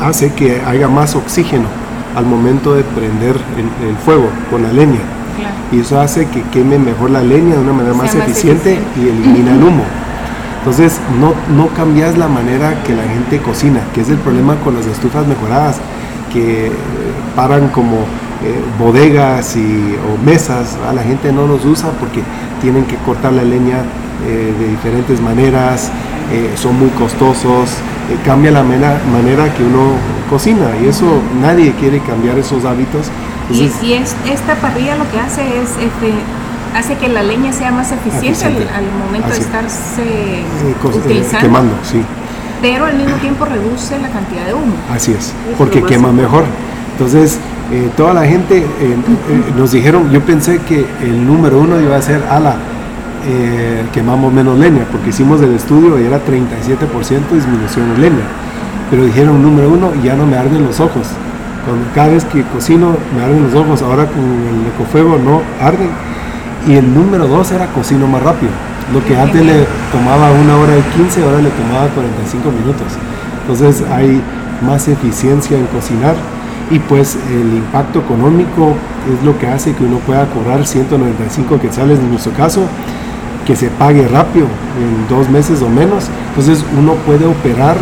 [0.02, 1.66] hace que haya más oxígeno
[2.16, 5.00] al momento de prender el, fuego con la leña.
[5.70, 9.52] Y eso hace que queme mejor la leña de una manera más, eficiente, y elimina
[9.52, 9.84] el humo.
[10.58, 14.74] Entonces no, no cambias la manera que la gente cocina, que es el problema con
[14.74, 15.78] las estufas mejoradas,
[16.32, 16.70] que
[17.34, 18.04] paran como eh,
[18.78, 22.22] bodegas y, o mesas, a la gente no los usa porque
[22.60, 23.84] tienen que cortar la leña
[24.26, 25.90] eh, de diferentes maneras,
[26.32, 27.70] eh, son muy costosos,
[28.24, 29.92] cambia la manera que uno
[30.28, 31.06] cocina y eso
[31.40, 33.06] nadie quiere cambiar esos hábitos.
[33.50, 35.70] y, si es, esta parrilla lo que hace es
[36.76, 40.42] hace que la leña sea más eficiente, Al, momento de estarse
[40.82, 41.40] utilizando.
[41.40, 42.02] quemando, sí.
[42.60, 44.74] Pero al mismo tiempo reduce la cantidad de humo.
[44.90, 46.44] Así es, porque quema mejor.
[46.92, 47.38] Entonces,
[47.70, 48.96] eh, toda la gente eh, eh,
[49.56, 52.56] nos dijeron, yo pensé que el número uno iba a ser ala,
[53.92, 58.24] quemamos menos leña, porque hicimos el estudio y era 37% disminución de leña.
[58.90, 61.06] Pero dijeron número uno, ya no me arden los ojos.
[61.64, 65.88] Cuando, cada vez que cocino me arden los ojos, ahora con el ecofuego no arden.
[66.66, 68.50] Y el número dos era cocino más rápido.
[68.92, 72.88] Lo que antes le tomaba una hora y 15, ahora le tomaba 45 minutos.
[73.42, 74.20] Entonces hay
[74.66, 76.16] más eficiencia en cocinar
[76.70, 78.74] y pues el impacto económico
[79.12, 82.62] es lo que hace que uno pueda cobrar 195 quetzales en nuestro caso,
[83.46, 86.08] que se pague rápido, en dos meses o menos.
[86.28, 87.76] Entonces uno puede operar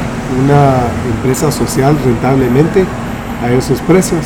[0.45, 0.79] una
[1.15, 2.85] empresa social rentablemente
[3.45, 4.25] a esos precios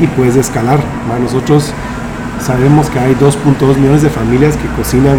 [0.00, 0.80] y puedes escalar.
[1.22, 1.72] Nosotros
[2.40, 5.18] sabemos que hay 2.2 millones de familias que cocinan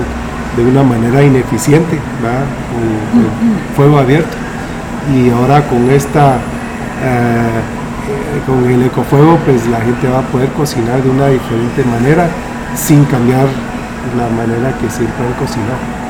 [0.57, 4.36] de una manera ineficiente, con, fuego abierto.
[5.13, 6.36] Y ahora con esta...
[7.03, 7.74] Eh, eh,
[8.40, 12.28] con el ecofuego pues la gente va a poder cocinar de una diferente manera
[12.76, 13.48] sin cambiar
[14.18, 16.06] la manera que siempre han cocinado.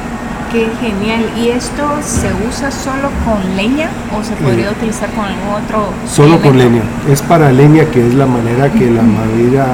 [0.51, 1.25] Qué genial.
[1.37, 5.89] ¿Y esto se usa solo con leña o se podría eh, utilizar con algún otro?
[6.07, 6.81] Solo con leña.
[7.09, 9.65] Es para leña que es la manera que la madera,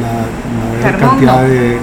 [0.00, 1.78] la mayor cantidad de...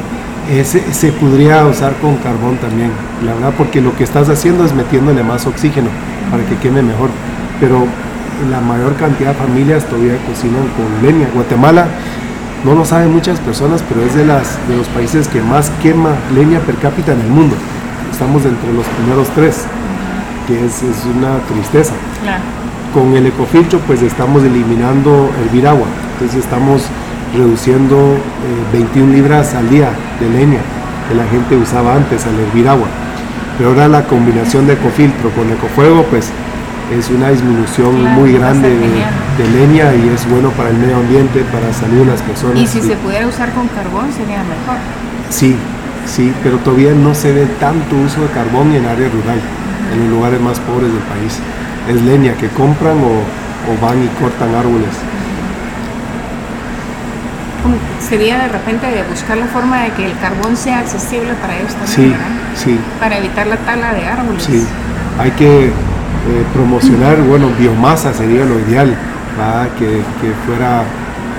[0.66, 2.92] se podría usar con carbón también,
[3.24, 5.90] la verdad, porque lo que estás haciendo es metiéndole más oxígeno
[6.32, 7.10] para que queme mejor.
[7.60, 7.86] Pero
[8.50, 11.28] la mayor cantidad de familias todavía cocinan con leña.
[11.34, 11.88] Guatemala,
[12.64, 16.16] no lo saben muchas personas, pero es de, las, de los países que más quema
[16.34, 17.56] leña per cápita en el mundo.
[18.12, 19.66] Estamos entre los primeros tres,
[20.48, 20.84] que es,
[21.16, 21.94] una tristeza.
[22.94, 26.84] Con el ecofiltro pues estamos eliminando el agua, entonces estamos
[27.36, 28.16] reduciendo
[28.72, 30.60] 21 eh, libras al día de leña
[31.08, 32.88] que la gente usaba antes al hervir agua.
[33.58, 36.32] Pero ahora la combinación de ecofiltro con ecofuego pues
[36.92, 41.68] es una disminución muy grande de, leña y es bueno para el medio ambiente, para
[41.68, 42.60] la salud de las personas.
[42.60, 44.78] Y si se pudiera usar con carbón sería mejor.
[45.30, 45.56] Sí,
[46.06, 49.40] sí, pero todavía no se ve tanto uso de carbón en área rural,
[49.94, 51.40] en los lugares más pobres del país.
[51.90, 54.90] Es leña que compran o, van y cortan árboles.
[58.00, 61.74] Sería de repente de buscar la forma de que el carbón sea accesible para ellos
[61.74, 62.18] también,
[62.56, 62.80] sí, Sí.
[63.00, 64.42] Para evitar la tala de árboles.
[64.42, 64.66] Sí,
[65.20, 65.74] hay que
[66.30, 68.96] eh, promocionar, bueno, biomasa sería lo ideal,
[69.78, 70.02] Que,
[70.46, 70.84] fuera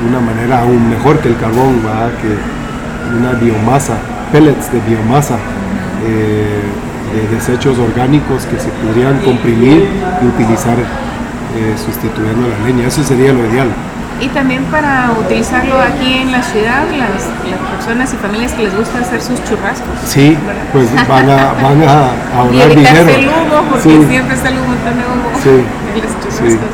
[0.08, 1.80] una manera aún mejor que el carbón,
[2.22, 3.98] que una biomasa,
[4.30, 5.36] pellets de biomasa,
[6.06, 6.62] eh,
[7.12, 9.88] de desechos orgánicos que se podrían comprimir
[10.22, 10.76] y utilizar
[11.56, 13.68] eh, sustituyendo la leña, eso sería lo ideal
[14.20, 17.24] y también para utilizarlo aquí en la ciudad, las,
[17.76, 19.94] personas y familias que les gusta hacer sus churrascos.
[20.04, 20.36] Sí,
[20.72, 23.08] pues van a, van a ahorrar y dinero.
[23.08, 25.50] el humo, porque siempre montón de humo sí.
[25.94, 26.70] en los churrascos.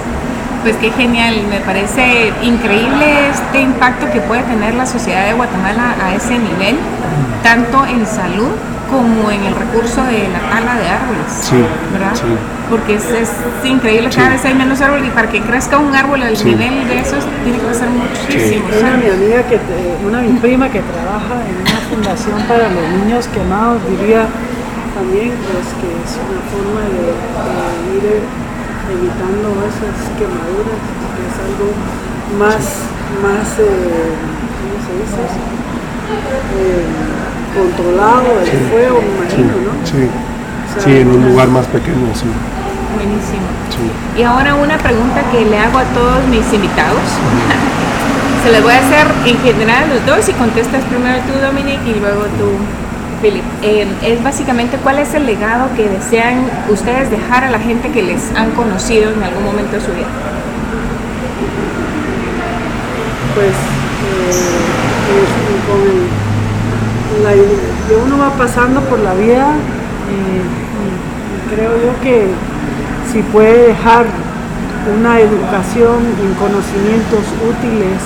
[0.62, 5.95] Pues qué genial, me parece increíble este impacto que puede tener la sociedad de Guatemala
[6.03, 6.77] a ese nivel,
[7.43, 8.53] tanto en salud
[8.91, 11.26] como en el recurso de la tala de árboles.
[11.28, 11.57] Sí,
[11.93, 12.12] ¿verdad?
[12.70, 13.30] Porque es, es
[13.64, 16.99] increíble, cada vez hay menos árboles y para que crezca un árbol al nivel de
[16.99, 18.64] esos tiene que pasar muchísimo.
[18.80, 19.59] Una mi amiga que
[20.07, 24.26] una mi prima que trabaja en una fundación para los niños quemados diría
[24.95, 27.12] también pues que es una forma de,
[27.99, 28.05] ir
[28.95, 30.80] evitando esas quemaduras,
[31.14, 31.68] que es algo
[32.39, 32.64] más,
[33.22, 34.14] más eh,
[34.62, 35.22] ¿cómo se dice?
[36.55, 37.24] Eh,
[37.55, 39.86] controlado el fuego, me imagino, ¿no?
[39.86, 40.09] Sí,
[40.82, 42.26] sí, en un lugar más pequeño, sí.
[42.94, 43.55] Buenísimo.
[44.16, 47.00] Y ahora una pregunta que le hago a todos mis invitados.
[48.44, 51.80] Se les voy a hacer en general a los dos y contestas primero tú, Dominic,
[51.86, 52.50] y luego tú,
[53.22, 53.42] Philip.
[53.62, 58.02] Eh, es básicamente cuál es el legado que desean ustedes dejar a la gente que
[58.02, 60.07] les han conocido en algún momento de su vida.
[63.34, 64.55] Pues eh,
[65.66, 66.24] con
[68.06, 69.54] uno va pasando por la vida
[70.10, 72.26] y, creo yo que
[73.12, 74.06] si puede dejar
[74.98, 78.00] una educación en conocimientos útiles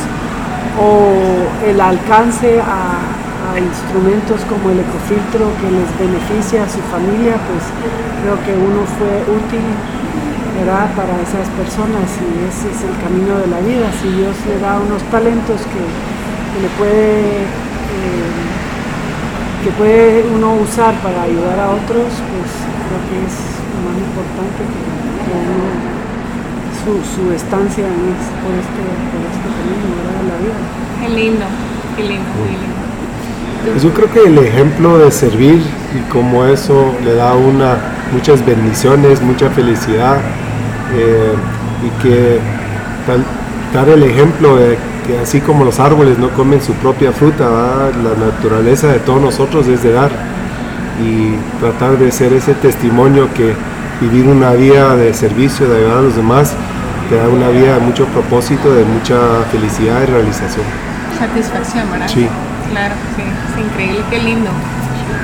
[0.79, 3.15] o el alcance a,
[3.59, 7.67] instrumentos como el ecofiltro que les beneficia a su familia, pues
[8.23, 9.67] creo que uno fue útil
[10.97, 13.87] para esas personas y ese es el camino de la vida.
[14.03, 15.83] Si Dios le da unos talentos que,
[16.61, 17.68] le puede...
[19.63, 22.51] Que puede uno usar para ayudar a otros, pues
[22.87, 23.35] creo que es
[23.75, 24.87] lo más importante que,
[26.79, 30.59] su, su, estancia en por, este, por este camino de la vida.
[31.01, 31.45] Qué lindo,
[31.97, 32.79] qué lindo, qué lindo.
[33.73, 35.61] Pues yo creo que el ejemplo de servir
[35.95, 37.77] y cómo eso le da una
[38.13, 40.19] muchas bendiciones, mucha felicidad
[40.95, 41.35] eh,
[41.85, 42.39] y que
[43.75, 44.79] dar el ejemplo de
[45.09, 49.67] que así como los árboles no comen su propia fruta, la naturaleza de todos nosotros
[49.67, 50.11] es de dar
[51.03, 53.55] y tratar de ser ese testimonio que
[54.03, 56.53] vivir una vida de servicio, de ayudar a los demás,
[57.09, 59.19] te da una vida de mucho propósito, de mucha
[59.51, 60.67] felicidad y realización.
[61.19, 62.09] Satisfacción, ¿verdad?
[62.09, 62.29] Sí.
[62.71, 64.51] Claro, sí, es increíble, qué lindo.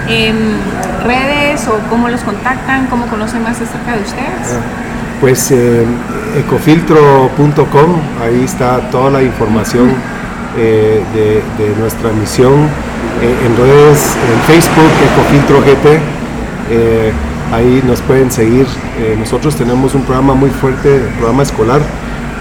[0.09, 0.57] ¿En
[1.05, 2.87] redes o cómo los contactan?
[2.87, 4.49] ¿Cómo conocen más acerca de ustedes?
[4.51, 4.61] Ah,
[5.21, 5.85] pues eh,
[6.37, 9.93] ecofiltro.com, ahí está toda la información
[10.57, 12.53] eh, de, nuestra misión.
[13.23, 16.01] Eh, en redes, en Facebook, Ecofiltro GT,
[17.53, 18.67] ahí nos pueden seguir.
[19.19, 21.81] nosotros tenemos un programa muy fuerte, programa escolar,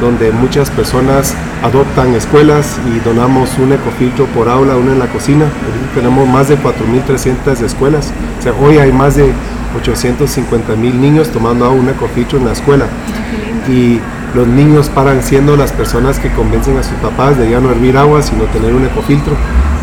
[0.02, 1.34] donde muchas personas
[1.64, 5.46] adoptan escuelas y donamos un ecofiltro por aula, uno en la cocina.
[5.96, 8.12] Tenemos más de 4.300 escuelas.
[8.40, 9.32] O sea, hoy hay más de
[9.80, 12.86] 850 mil niños tomando un ecofiltro en la escuela.
[13.68, 14.00] Y
[14.36, 17.98] los niños paran siendo las personas que convencen a sus papás de ya no hervir
[17.98, 19.36] agua, sino tener un ecofiltro,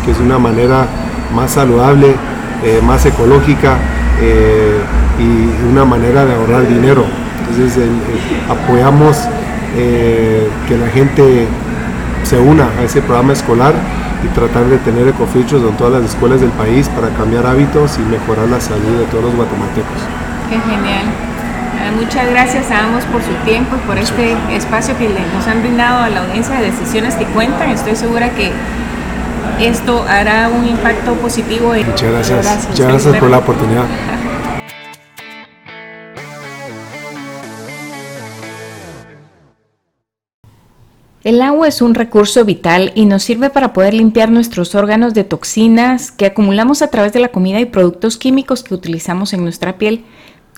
[0.05, 0.87] que es una manera
[1.33, 2.15] más saludable,
[2.63, 3.77] eh, más ecológica
[4.21, 4.77] eh,
[5.19, 7.05] y una manera de ahorrar dinero.
[7.39, 7.83] Entonces
[8.49, 9.17] apoyamos
[9.75, 11.47] eh, que la gente
[12.23, 13.73] se una a ese programa escolar
[14.23, 18.01] y tratar de tener ecofiltros en todas las escuelas del país para cambiar hábitos y
[18.01, 20.01] mejorar la salud de todos los guatemaltecos.
[20.49, 21.30] Qué genial.
[21.95, 26.03] Muchas gracias a ambos por su tiempo y por este espacio que nos han brindado
[26.03, 27.69] a la audiencia de decisiones que cuentan.
[27.69, 28.51] Estoy segura que
[29.59, 31.75] esto hará un impacto positivo.
[31.75, 31.87] En...
[31.87, 32.67] Muchas gracias.
[32.69, 33.85] Muchas gracias por la oportunidad.
[41.23, 45.23] El agua es un recurso vital y nos sirve para poder limpiar nuestros órganos de
[45.23, 49.77] toxinas que acumulamos a través de la comida y productos químicos que utilizamos en nuestra
[49.77, 50.03] piel.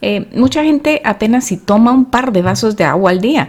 [0.05, 3.47] Eh, mucha gente apenas si toma un par de vasos de agua al día.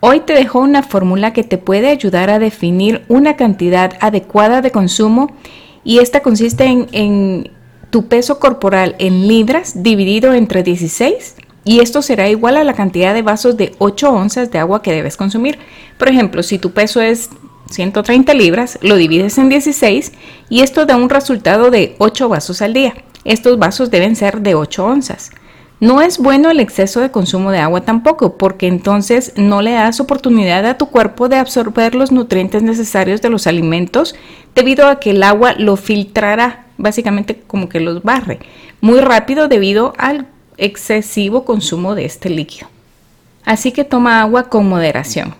[0.00, 4.70] Hoy te dejo una fórmula que te puede ayudar a definir una cantidad adecuada de
[4.70, 5.36] consumo
[5.84, 7.50] y esta consiste en, en
[7.90, 11.36] tu peso corporal en libras dividido entre 16
[11.66, 14.94] y esto será igual a la cantidad de vasos de 8 onzas de agua que
[14.94, 15.58] debes consumir.
[15.98, 17.28] Por ejemplo, si tu peso es
[17.68, 20.12] 130 libras, lo divides en 16
[20.48, 22.94] y esto da un resultado de 8 vasos al día.
[23.26, 25.30] Estos vasos deben ser de 8 onzas.
[25.80, 29.98] No es bueno el exceso de consumo de agua tampoco, porque entonces no le das
[29.98, 34.14] oportunidad a tu cuerpo de absorber los nutrientes necesarios de los alimentos,
[34.54, 38.40] debido a que el agua lo filtrará, básicamente como que los barre,
[38.82, 40.26] muy rápido debido al
[40.58, 42.68] excesivo consumo de este líquido.
[43.46, 45.34] Así que toma agua con moderación.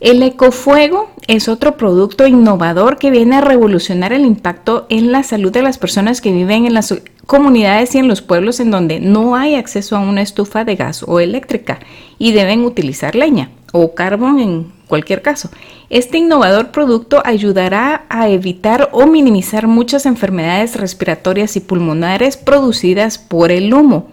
[0.00, 5.52] El ecofuego es otro producto innovador que viene a revolucionar el impacto en la salud
[5.52, 6.94] de las personas que viven en las
[7.26, 11.04] comunidades y en los pueblos en donde no hay acceso a una estufa de gas
[11.06, 11.80] o eléctrica
[12.18, 15.50] y deben utilizar leña o carbón en cualquier caso.
[15.90, 23.50] Este innovador producto ayudará a evitar o minimizar muchas enfermedades respiratorias y pulmonares producidas por
[23.50, 24.08] el humo.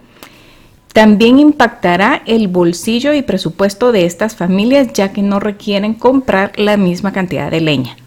[0.92, 6.78] También impactará el bolsillo y presupuesto de estas familias ya que no requieren comprar la
[6.78, 7.98] misma cantidad de leña.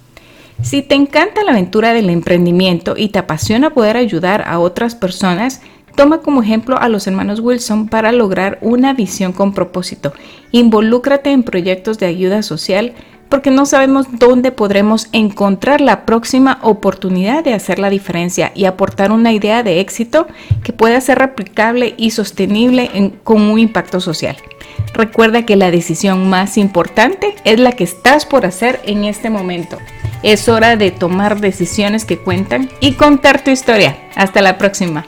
[0.63, 5.61] Si te encanta la aventura del emprendimiento y te apasiona poder ayudar a otras personas,
[5.97, 10.13] toma como ejemplo a los hermanos Wilson para lograr una visión con propósito.
[10.53, 12.95] Involúcrate en proyectos de ayuda social
[13.29, 19.13] porque no sabemos dónde podremos encontrar la próxima oportunidad de hacer la diferencia y aportar
[19.13, 20.27] una idea de éxito
[20.63, 24.37] que pueda ser replicable y sostenible con un impacto social.
[24.95, 29.79] Recuerda que la decisión más importante es la que estás por hacer en este momento.
[30.23, 33.97] Es hora de tomar decisiones que cuentan y contar tu historia.
[34.15, 35.05] Hasta la próxima.